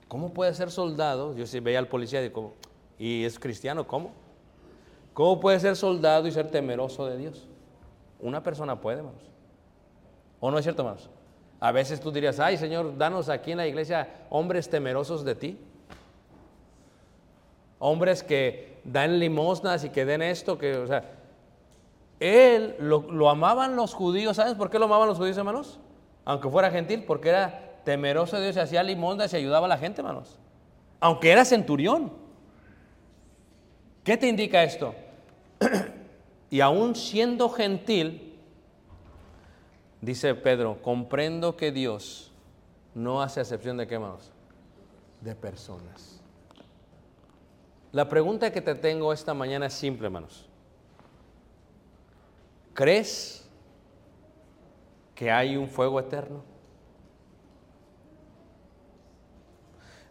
¿Cómo 0.10 0.34
puede 0.34 0.54
ser 0.54 0.70
soldado? 0.70 1.36
Yo 1.36 1.48
sí 1.48 1.60
veía 1.60 1.80
al 1.80 1.88
policía 1.88 2.20
y 2.20 2.28
digo, 2.28 2.54
¿y 3.00 3.24
es 3.24 3.40
cristiano? 3.40 3.88
¿Cómo? 3.88 4.12
¿Cómo 5.14 5.40
puede 5.40 5.60
ser 5.60 5.76
soldado 5.76 6.28
y 6.28 6.32
ser 6.32 6.52
temeroso 6.52 7.06
de 7.06 7.18
Dios? 7.18 7.48
Una 8.20 8.44
persona 8.44 8.82
puede, 8.82 8.98
hermanos. 8.98 9.24
¿O 10.46 10.52
no 10.52 10.58
es 10.58 10.66
cierto, 10.66 10.82
hermanos? 10.82 11.10
A 11.62 11.72
veces 11.72 12.02
tú 12.02 12.12
dirías, 12.12 12.38
ay 12.38 12.58
Señor, 12.58 12.98
danos 12.98 13.30
aquí 13.30 13.54
en 13.54 13.60
la 13.60 13.66
iglesia 13.66 14.10
hombres 14.30 14.70
temerosos 14.70 15.24
de 15.24 15.36
ti. 15.36 15.58
Hombres 17.80 18.24
que 18.24 18.82
dan 18.84 19.20
limosnas 19.20 19.86
y 19.86 19.90
que 19.90 20.04
den 20.04 20.22
esto, 20.22 20.58
que, 20.58 20.76
o 20.76 20.86
sea, 20.86 21.12
él 22.20 22.76
lo, 22.78 23.30
amaban 23.30 23.78
los 23.78 23.94
judíos, 23.94 24.36
¿sabes 24.36 24.56
por 24.56 24.70
qué 24.70 24.80
lo 24.80 24.86
amaban 24.86 25.08
los 25.08 25.18
judíos, 25.18 25.38
hermanos? 25.38 25.80
Aunque 26.26 26.50
fuera 26.50 26.70
gentil, 26.72 27.06
porque 27.06 27.30
era 27.30 27.80
temeroso 27.86 28.36
de 28.36 28.44
Dios 28.44 28.58
y 28.58 28.60
hacía 28.60 28.84
limosnas 28.84 29.32
y 29.32 29.38
ayudaba 29.38 29.68
a 29.68 29.70
la 29.70 29.78
gente, 29.78 30.02
hermanos. 30.02 30.38
Aunque 31.00 31.32
era 31.32 31.46
centurión. 31.46 32.12
¿Qué 34.04 34.18
te 34.18 34.28
indica 34.28 34.62
esto? 34.62 34.94
y 36.50 36.60
aún 36.60 36.98
siendo 36.98 37.48
gentil, 37.48 38.23
dice 40.04 40.36
Pedro, 40.36 40.82
comprendo 40.82 41.56
que 41.56 41.72
Dios 41.72 42.32
no 42.94 43.22
hace 43.22 43.40
excepción 43.40 43.78
de 43.78 43.88
qué, 43.88 43.96
hermanos? 43.96 44.32
De 45.22 45.34
personas. 45.34 46.22
La 47.94 48.10
pregunta 48.10 48.52
que 48.52 48.62
te 48.62 48.76
tengo 48.76 49.14
esta 49.14 49.34
mañana 49.34 49.68
es 49.68 49.74
simple, 49.74 50.08
hermanos. 50.08 50.50
¿Crees 52.74 53.50
que 55.16 55.32
hay 55.32 55.56
un 55.56 55.70
fuego 55.70 56.00
eterno? 56.00 56.44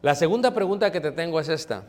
La 0.01 0.15
segunda 0.15 0.55
pregunta 0.55 0.91
que 0.91 1.01
te 1.01 1.13
tengo 1.13 1.39
es 1.39 1.49
esta. 1.49 1.85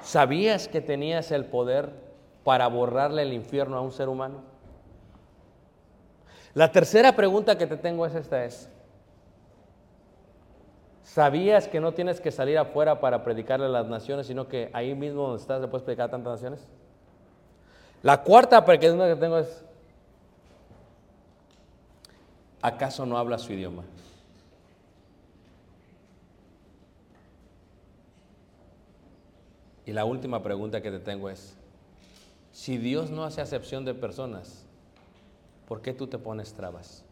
¿Sabías 0.00 0.68
que 0.68 0.80
tenías 0.80 1.30
el 1.32 1.44
poder 1.44 1.92
para 2.44 2.66
borrarle 2.68 3.22
el 3.22 3.34
infierno 3.34 3.76
a 3.76 3.82
un 3.82 3.92
ser 3.92 4.08
humano? 4.08 4.49
La 6.54 6.72
tercera 6.72 7.14
pregunta 7.14 7.56
que 7.56 7.66
te 7.66 7.76
tengo 7.76 8.04
es 8.06 8.14
esta 8.14 8.44
es, 8.44 8.68
¿sabías 11.04 11.68
que 11.68 11.80
no 11.80 11.92
tienes 11.92 12.20
que 12.20 12.32
salir 12.32 12.58
afuera 12.58 13.00
para 13.00 13.22
predicarle 13.22 13.66
a 13.66 13.68
las 13.68 13.86
naciones, 13.86 14.26
sino 14.26 14.48
que 14.48 14.70
ahí 14.72 14.94
mismo 14.94 15.22
donde 15.22 15.40
estás 15.40 15.60
le 15.60 15.68
puedes 15.68 15.84
predicar 15.84 16.08
a 16.08 16.10
tantas 16.10 16.34
naciones? 16.34 16.66
La 18.02 18.22
cuarta 18.22 18.64
pregunta 18.64 19.06
que 19.06 19.16
tengo 19.16 19.38
es, 19.38 19.64
¿acaso 22.62 23.06
no 23.06 23.16
habla 23.16 23.38
su 23.38 23.52
idioma? 23.52 23.84
Y 29.86 29.92
la 29.92 30.04
última 30.04 30.42
pregunta 30.42 30.80
que 30.80 30.90
te 30.90 31.00
tengo 31.00 31.30
es, 31.30 31.54
si 32.52 32.78
Dios 32.78 33.10
no 33.10 33.24
hace 33.24 33.40
acepción 33.40 33.84
de 33.84 33.94
personas, 33.94 34.64
¿por 35.70 35.80
qué 35.80 35.92
tú 35.92 36.08
te 36.08 36.18
pones 36.18 36.52
trabas? 36.52 37.04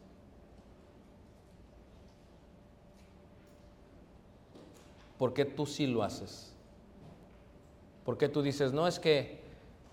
¿Por 5.17 5.33
qué 5.33 5.45
tú 5.45 5.65
sí 5.65 5.87
lo 5.87 6.03
haces? 6.03 6.53
¿Por 8.05 8.19
qué 8.19 8.29
tú 8.29 8.43
dices, 8.43 8.73
no, 8.73 8.89
es 8.89 8.99
que, 8.99 9.45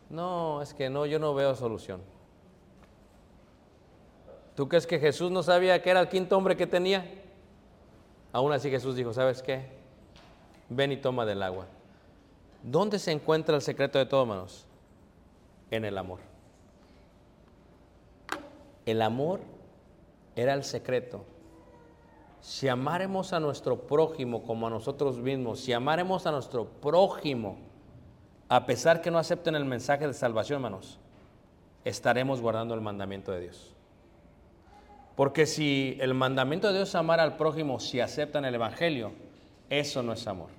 no, 0.10 0.64
es 0.64 0.74
que 0.74 0.90
no, 0.90 1.06
yo 1.06 1.20
no 1.20 1.36
veo 1.36 1.54
solución? 1.54 2.02
¿Tú 4.56 4.68
crees 4.68 4.88
que 4.88 4.98
Jesús 4.98 5.30
no 5.30 5.44
sabía 5.44 5.84
que 5.84 5.92
era 5.92 6.00
el 6.00 6.10
quinto 6.10 6.36
hombre 6.36 6.58
que 6.58 6.66
tenía? 6.66 7.08
Aún 8.34 8.52
así 8.52 8.72
Jesús 8.72 8.96
dijo, 8.96 9.14
¿sabes 9.14 9.44
qué? 9.44 9.68
Ven 10.70 10.92
y 10.92 10.98
toma 10.98 11.24
del 11.28 11.44
agua. 11.44 11.68
¿Dónde 12.64 12.98
se 12.98 13.12
encuentra 13.12 13.56
el 13.58 13.62
secreto 13.62 14.00
de 14.00 14.08
todo, 14.08 14.24
hermanos? 14.24 14.66
En 15.70 15.86
el 15.86 16.00
amor. 16.00 16.35
El 18.86 19.02
amor 19.02 19.42
era 20.36 20.54
el 20.54 20.64
secreto. 20.64 21.26
Si 22.42 22.68
amáremos 22.68 23.34
a 23.34 23.40
nuestro 23.40 23.88
prójimo 23.88 24.44
como 24.44 24.68
a 24.68 24.70
nosotros 24.70 25.18
mismos, 25.18 25.60
si 25.60 25.74
amáremos 25.74 26.28
a 26.28 26.32
nuestro 26.32 26.66
prójimo, 26.66 27.58
a 28.50 28.66
pesar 28.66 29.02
que 29.02 29.10
no 29.10 29.18
acepten 29.18 29.56
el 29.56 29.66
mensaje 29.66 30.06
de 30.06 30.14
salvación, 30.14 30.58
hermanos, 30.58 31.00
estaremos 31.84 32.42
guardando 32.42 32.76
el 32.76 32.82
mandamiento 32.82 33.32
de 33.32 33.42
Dios. 33.42 33.74
Porque 35.16 35.46
si 35.46 35.98
el 36.02 36.14
mandamiento 36.14 36.68
de 36.68 36.74
Dios 36.74 36.90
es 36.90 36.96
amar 36.96 37.20
al 37.20 37.38
prójimo, 37.38 37.80
si 37.80 38.00
aceptan 38.00 38.46
el 38.46 38.54
Evangelio, 38.54 39.14
eso 39.70 40.04
no 40.04 40.14
es 40.14 40.28
amor. 40.28 40.50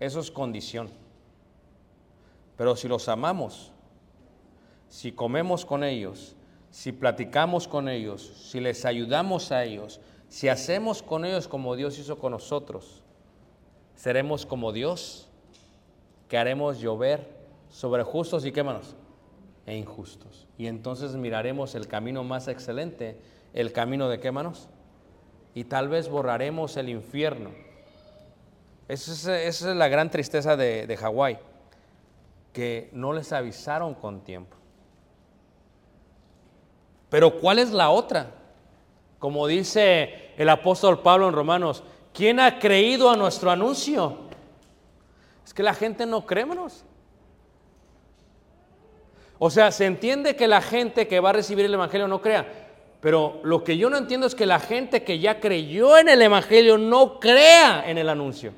Eso 0.00 0.20
es 0.20 0.30
condición. 0.30 0.90
Pero 2.56 2.74
si 2.74 2.88
los 2.88 3.08
amamos, 3.08 3.70
si 4.88 5.12
comemos 5.12 5.64
con 5.64 5.84
ellos, 5.84 6.34
si 6.72 6.90
platicamos 6.90 7.68
con 7.68 7.88
ellos, 7.88 8.48
si 8.50 8.58
les 8.58 8.84
ayudamos 8.86 9.52
a 9.52 9.62
ellos, 9.62 10.00
si 10.28 10.48
hacemos 10.48 11.02
con 11.02 11.26
ellos 11.26 11.46
como 11.46 11.76
Dios 11.76 11.98
hizo 11.98 12.18
con 12.18 12.32
nosotros, 12.32 13.02
seremos 13.94 14.46
como 14.46 14.72
Dios, 14.72 15.28
que 16.28 16.38
haremos 16.38 16.80
llover 16.80 17.28
sobre 17.68 18.02
justos 18.02 18.46
y 18.46 18.52
qué 18.52 18.62
manos 18.62 18.96
e 19.66 19.76
injustos. 19.76 20.48
Y 20.56 20.66
entonces 20.66 21.14
miraremos 21.14 21.74
el 21.74 21.86
camino 21.86 22.24
más 22.24 22.48
excelente, 22.48 23.18
el 23.52 23.72
camino 23.72 24.08
de 24.08 24.18
qué 24.18 24.32
manos, 24.32 24.70
y 25.54 25.64
tal 25.64 25.90
vez 25.90 26.08
borraremos 26.08 26.78
el 26.78 26.88
infierno. 26.88 27.50
Esa 28.88 29.42
es, 29.42 29.60
la 29.60 29.88
gran 29.88 30.10
tristeza 30.10 30.56
de 30.56 30.96
Hawái, 30.98 31.38
que 32.54 32.88
no 32.92 33.12
les 33.12 33.30
avisaron 33.32 33.94
con 33.94 34.24
tiempo. 34.24 34.61
Pero 37.12 37.38
¿cuál 37.38 37.58
es 37.58 37.72
la 37.72 37.90
otra? 37.90 38.30
Como 39.18 39.46
dice 39.46 40.32
el 40.38 40.48
apóstol 40.48 41.02
Pablo 41.02 41.28
en 41.28 41.34
Romanos, 41.34 41.84
¿quién 42.14 42.40
ha 42.40 42.58
creído 42.58 43.10
a 43.10 43.16
nuestro 43.16 43.50
anuncio? 43.50 44.16
Es 45.44 45.52
que 45.52 45.62
la 45.62 45.74
gente 45.74 46.06
no 46.06 46.24
cree, 46.24 46.44
hermanos. 46.44 46.86
O 49.38 49.50
sea, 49.50 49.70
se 49.72 49.84
entiende 49.84 50.36
que 50.36 50.48
la 50.48 50.62
gente 50.62 51.06
que 51.06 51.20
va 51.20 51.28
a 51.28 51.34
recibir 51.34 51.66
el 51.66 51.74
Evangelio 51.74 52.08
no 52.08 52.22
crea, 52.22 52.46
pero 53.02 53.40
lo 53.42 53.62
que 53.62 53.76
yo 53.76 53.90
no 53.90 53.98
entiendo 53.98 54.26
es 54.26 54.34
que 54.34 54.46
la 54.46 54.58
gente 54.58 55.04
que 55.04 55.18
ya 55.18 55.38
creyó 55.38 55.98
en 55.98 56.08
el 56.08 56.22
Evangelio 56.22 56.78
no 56.78 57.20
crea 57.20 57.84
en 57.86 57.98
el 57.98 58.08
anuncio. 58.08 58.54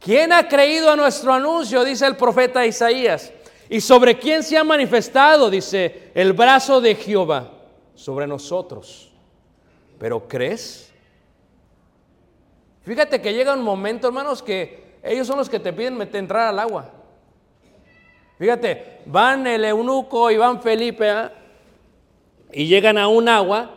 ¿Quién 0.00 0.32
ha 0.32 0.48
creído 0.48 0.90
a 0.90 0.96
nuestro 0.96 1.32
anuncio? 1.32 1.84
Dice 1.84 2.06
el 2.08 2.16
profeta 2.16 2.66
Isaías. 2.66 3.32
¿Y 3.70 3.80
sobre 3.80 4.18
quién 4.18 4.42
se 4.42 4.58
ha 4.58 4.64
manifestado? 4.64 5.48
Dice 5.48 6.10
el 6.12 6.32
brazo 6.32 6.80
de 6.80 6.96
Jehová 6.96 7.52
sobre 7.94 8.26
nosotros. 8.26 9.12
¿Pero 9.96 10.26
crees? 10.26 10.92
Fíjate 12.82 13.22
que 13.22 13.32
llega 13.32 13.54
un 13.54 13.62
momento, 13.62 14.08
hermanos, 14.08 14.42
que 14.42 14.96
ellos 15.04 15.24
son 15.24 15.38
los 15.38 15.48
que 15.48 15.60
te 15.60 15.72
piden 15.72 16.00
entrar 16.12 16.48
al 16.48 16.58
agua. 16.58 16.90
Fíjate, 18.40 19.02
van 19.06 19.46
el 19.46 19.64
eunuco 19.64 20.32
y 20.32 20.36
van 20.36 20.60
Felipe 20.60 21.08
¿ah? 21.08 21.32
y 22.52 22.66
llegan 22.66 22.98
a 22.98 23.06
un 23.06 23.28
agua. 23.28 23.70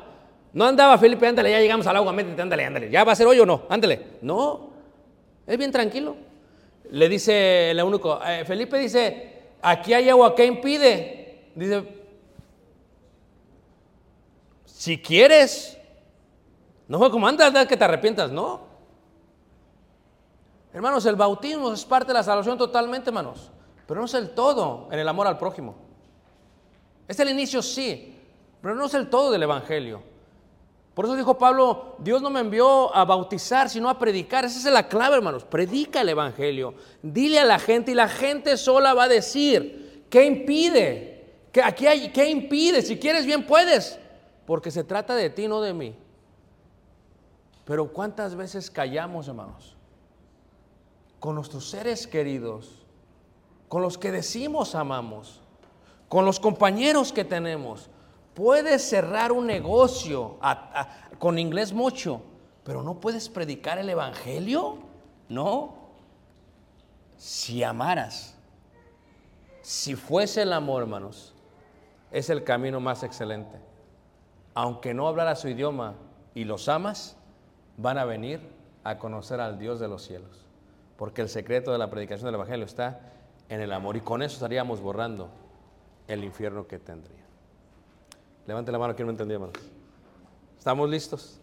No 0.53 0.65
andaba 0.65 0.97
Felipe, 0.97 1.27
ándale, 1.27 1.51
ya 1.51 1.59
llegamos 1.59 1.85
al 1.85 1.97
agua, 1.97 2.11
métete, 2.11 2.41
ándale, 2.41 2.65
ándale. 2.65 2.89
¿Ya 2.89 3.03
va 3.03 3.11
a 3.11 3.15
ser 3.15 3.27
hoy 3.27 3.39
o 3.39 3.45
no? 3.45 3.63
Ándale. 3.69 4.01
No, 4.23 4.71
es 5.45 5.55
bien 5.55 5.71
tranquilo. 5.71 6.15
Le 6.89 7.07
dice 7.09 7.69
el 7.71 7.79
eunuco, 7.79 8.19
eh, 8.25 8.43
Felipe 8.43 8.79
dice, 8.79 9.32
aquí 9.63 9.93
hay 9.93 10.09
agua, 10.09 10.35
¿qué 10.35 10.45
impide? 10.45 11.51
Dice, 11.55 12.03
si 14.65 15.01
quieres, 15.01 15.77
no 16.87 16.99
fue 16.99 17.09
como 17.09 17.25
antes 17.25 17.51
que 17.67 17.77
te 17.77 17.83
arrepientas, 17.83 18.31
no. 18.31 18.73
Hermanos, 20.73 21.05
el 21.05 21.15
bautismo 21.15 21.71
es 21.71 21.85
parte 21.85 22.07
de 22.07 22.15
la 22.15 22.23
salvación 22.23 22.57
totalmente, 22.57 23.09
hermanos, 23.09 23.51
pero 23.87 23.99
no 23.99 24.05
es 24.05 24.13
el 24.15 24.31
todo 24.31 24.89
en 24.91 24.99
el 24.99 25.07
amor 25.07 25.27
al 25.27 25.37
prójimo. 25.37 25.75
Es 27.07 27.19
el 27.19 27.29
inicio, 27.29 27.61
sí, 27.61 28.19
pero 28.61 28.75
no 28.75 28.85
es 28.85 28.93
el 28.93 29.09
todo 29.09 29.31
del 29.31 29.43
Evangelio. 29.43 30.12
Por 30.93 31.05
eso 31.05 31.15
dijo 31.15 31.37
Pablo, 31.37 31.95
Dios 31.99 32.21
no 32.21 32.29
me 32.29 32.39
envió 32.39 32.95
a 32.95 33.03
bautizar, 33.03 33.69
sino 33.69 33.89
a 33.89 33.97
predicar. 33.97 34.45
Esa 34.45 34.59
es 34.59 34.73
la 34.73 34.87
clave, 34.87 35.15
hermanos. 35.15 35.43
Predica 35.43 36.01
el 36.01 36.09
Evangelio. 36.09 36.75
Dile 37.01 37.39
a 37.39 37.45
la 37.45 37.57
gente 37.57 37.91
y 37.91 37.95
la 37.95 38.07
gente 38.07 38.57
sola 38.57 38.93
va 38.93 39.05
a 39.05 39.07
decir, 39.07 40.05
¿qué 40.09 40.25
impide? 40.25 41.31
¿Qué, 41.51 41.63
aquí 41.63 41.87
hay, 41.87 42.11
¿Qué 42.11 42.29
impide? 42.29 42.83
Si 42.83 42.99
quieres 42.99 43.25
bien 43.25 43.47
puedes, 43.47 43.97
porque 44.45 44.69
se 44.69 44.83
trata 44.83 45.15
de 45.15 45.31
ti, 45.31 45.47
no 45.47 45.61
de 45.61 45.73
mí. 45.73 45.95
Pero 47.65 47.91
¿cuántas 47.91 48.35
veces 48.35 48.69
callamos, 48.69 49.27
hermanos? 49.27 49.75
Con 51.19 51.35
nuestros 51.35 51.69
seres 51.69 52.05
queridos, 52.05 52.85
con 53.67 53.81
los 53.81 53.97
que 53.97 54.11
decimos 54.11 54.75
amamos, 54.75 55.41
con 56.07 56.25
los 56.25 56.39
compañeros 56.39 57.11
que 57.11 57.23
tenemos. 57.23 57.89
Puedes 58.33 58.81
cerrar 58.87 59.31
un 59.31 59.45
negocio 59.45 60.37
con 61.19 61.37
inglés 61.37 61.73
mucho, 61.73 62.21
pero 62.63 62.81
no 62.81 62.99
puedes 62.99 63.29
predicar 63.29 63.77
el 63.77 63.89
Evangelio. 63.89 64.79
No. 65.29 65.75
Si 67.17 67.63
amaras, 67.63 68.35
si 69.61 69.95
fuese 69.95 70.41
el 70.41 70.51
amor, 70.51 70.83
hermanos, 70.83 71.33
es 72.11 72.29
el 72.29 72.43
camino 72.43 72.79
más 72.79 73.03
excelente. 73.03 73.57
Aunque 74.55 74.93
no 74.93 75.07
hablara 75.07 75.35
su 75.35 75.47
idioma 75.47 75.95
y 76.35 76.43
los 76.43 76.67
amas, 76.69 77.15
van 77.77 77.97
a 77.97 78.05
venir 78.05 78.41
a 78.83 78.97
conocer 78.97 79.39
al 79.39 79.57
Dios 79.57 79.79
de 79.79 79.87
los 79.87 80.03
cielos. 80.03 80.45
Porque 80.97 81.21
el 81.21 81.29
secreto 81.29 81.71
de 81.71 81.77
la 81.77 81.89
predicación 81.89 82.25
del 82.25 82.35
Evangelio 82.35 82.65
está 82.65 82.99
en 83.49 83.61
el 83.61 83.71
amor. 83.71 83.95
Y 83.95 84.01
con 84.01 84.21
eso 84.21 84.35
estaríamos 84.35 84.81
borrando 84.81 85.29
el 86.07 86.23
infierno 86.23 86.67
que 86.67 86.79
tendría. 86.79 87.23
Levante 88.45 88.71
la 88.71 88.79
mano, 88.79 88.95
quien 88.95 89.07
no 89.07 89.11
entendió, 89.11 89.35
hermanos. 89.35 89.57
¿Estamos 90.57 90.89
listos? 90.89 91.39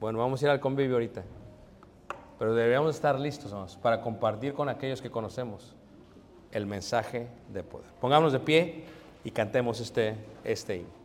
Bueno, 0.00 0.18
vamos 0.18 0.40
a 0.40 0.44
ir 0.46 0.50
al 0.50 0.60
convivio 0.60 0.94
ahorita. 0.94 1.24
Pero 2.38 2.54
deberíamos 2.54 2.94
estar 2.94 3.18
listos, 3.18 3.50
hermanos, 3.50 3.76
para 3.76 4.00
compartir 4.00 4.54
con 4.54 4.68
aquellos 4.68 5.02
que 5.02 5.10
conocemos 5.10 5.74
el 6.52 6.66
mensaje 6.66 7.28
de 7.52 7.62
poder. 7.62 7.90
Pongámonos 8.00 8.32
de 8.32 8.40
pie 8.40 8.84
y 9.24 9.30
cantemos 9.30 9.80
este, 9.80 10.14
este 10.44 10.76
himno. 10.76 10.97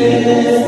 Dónde 0.00 0.67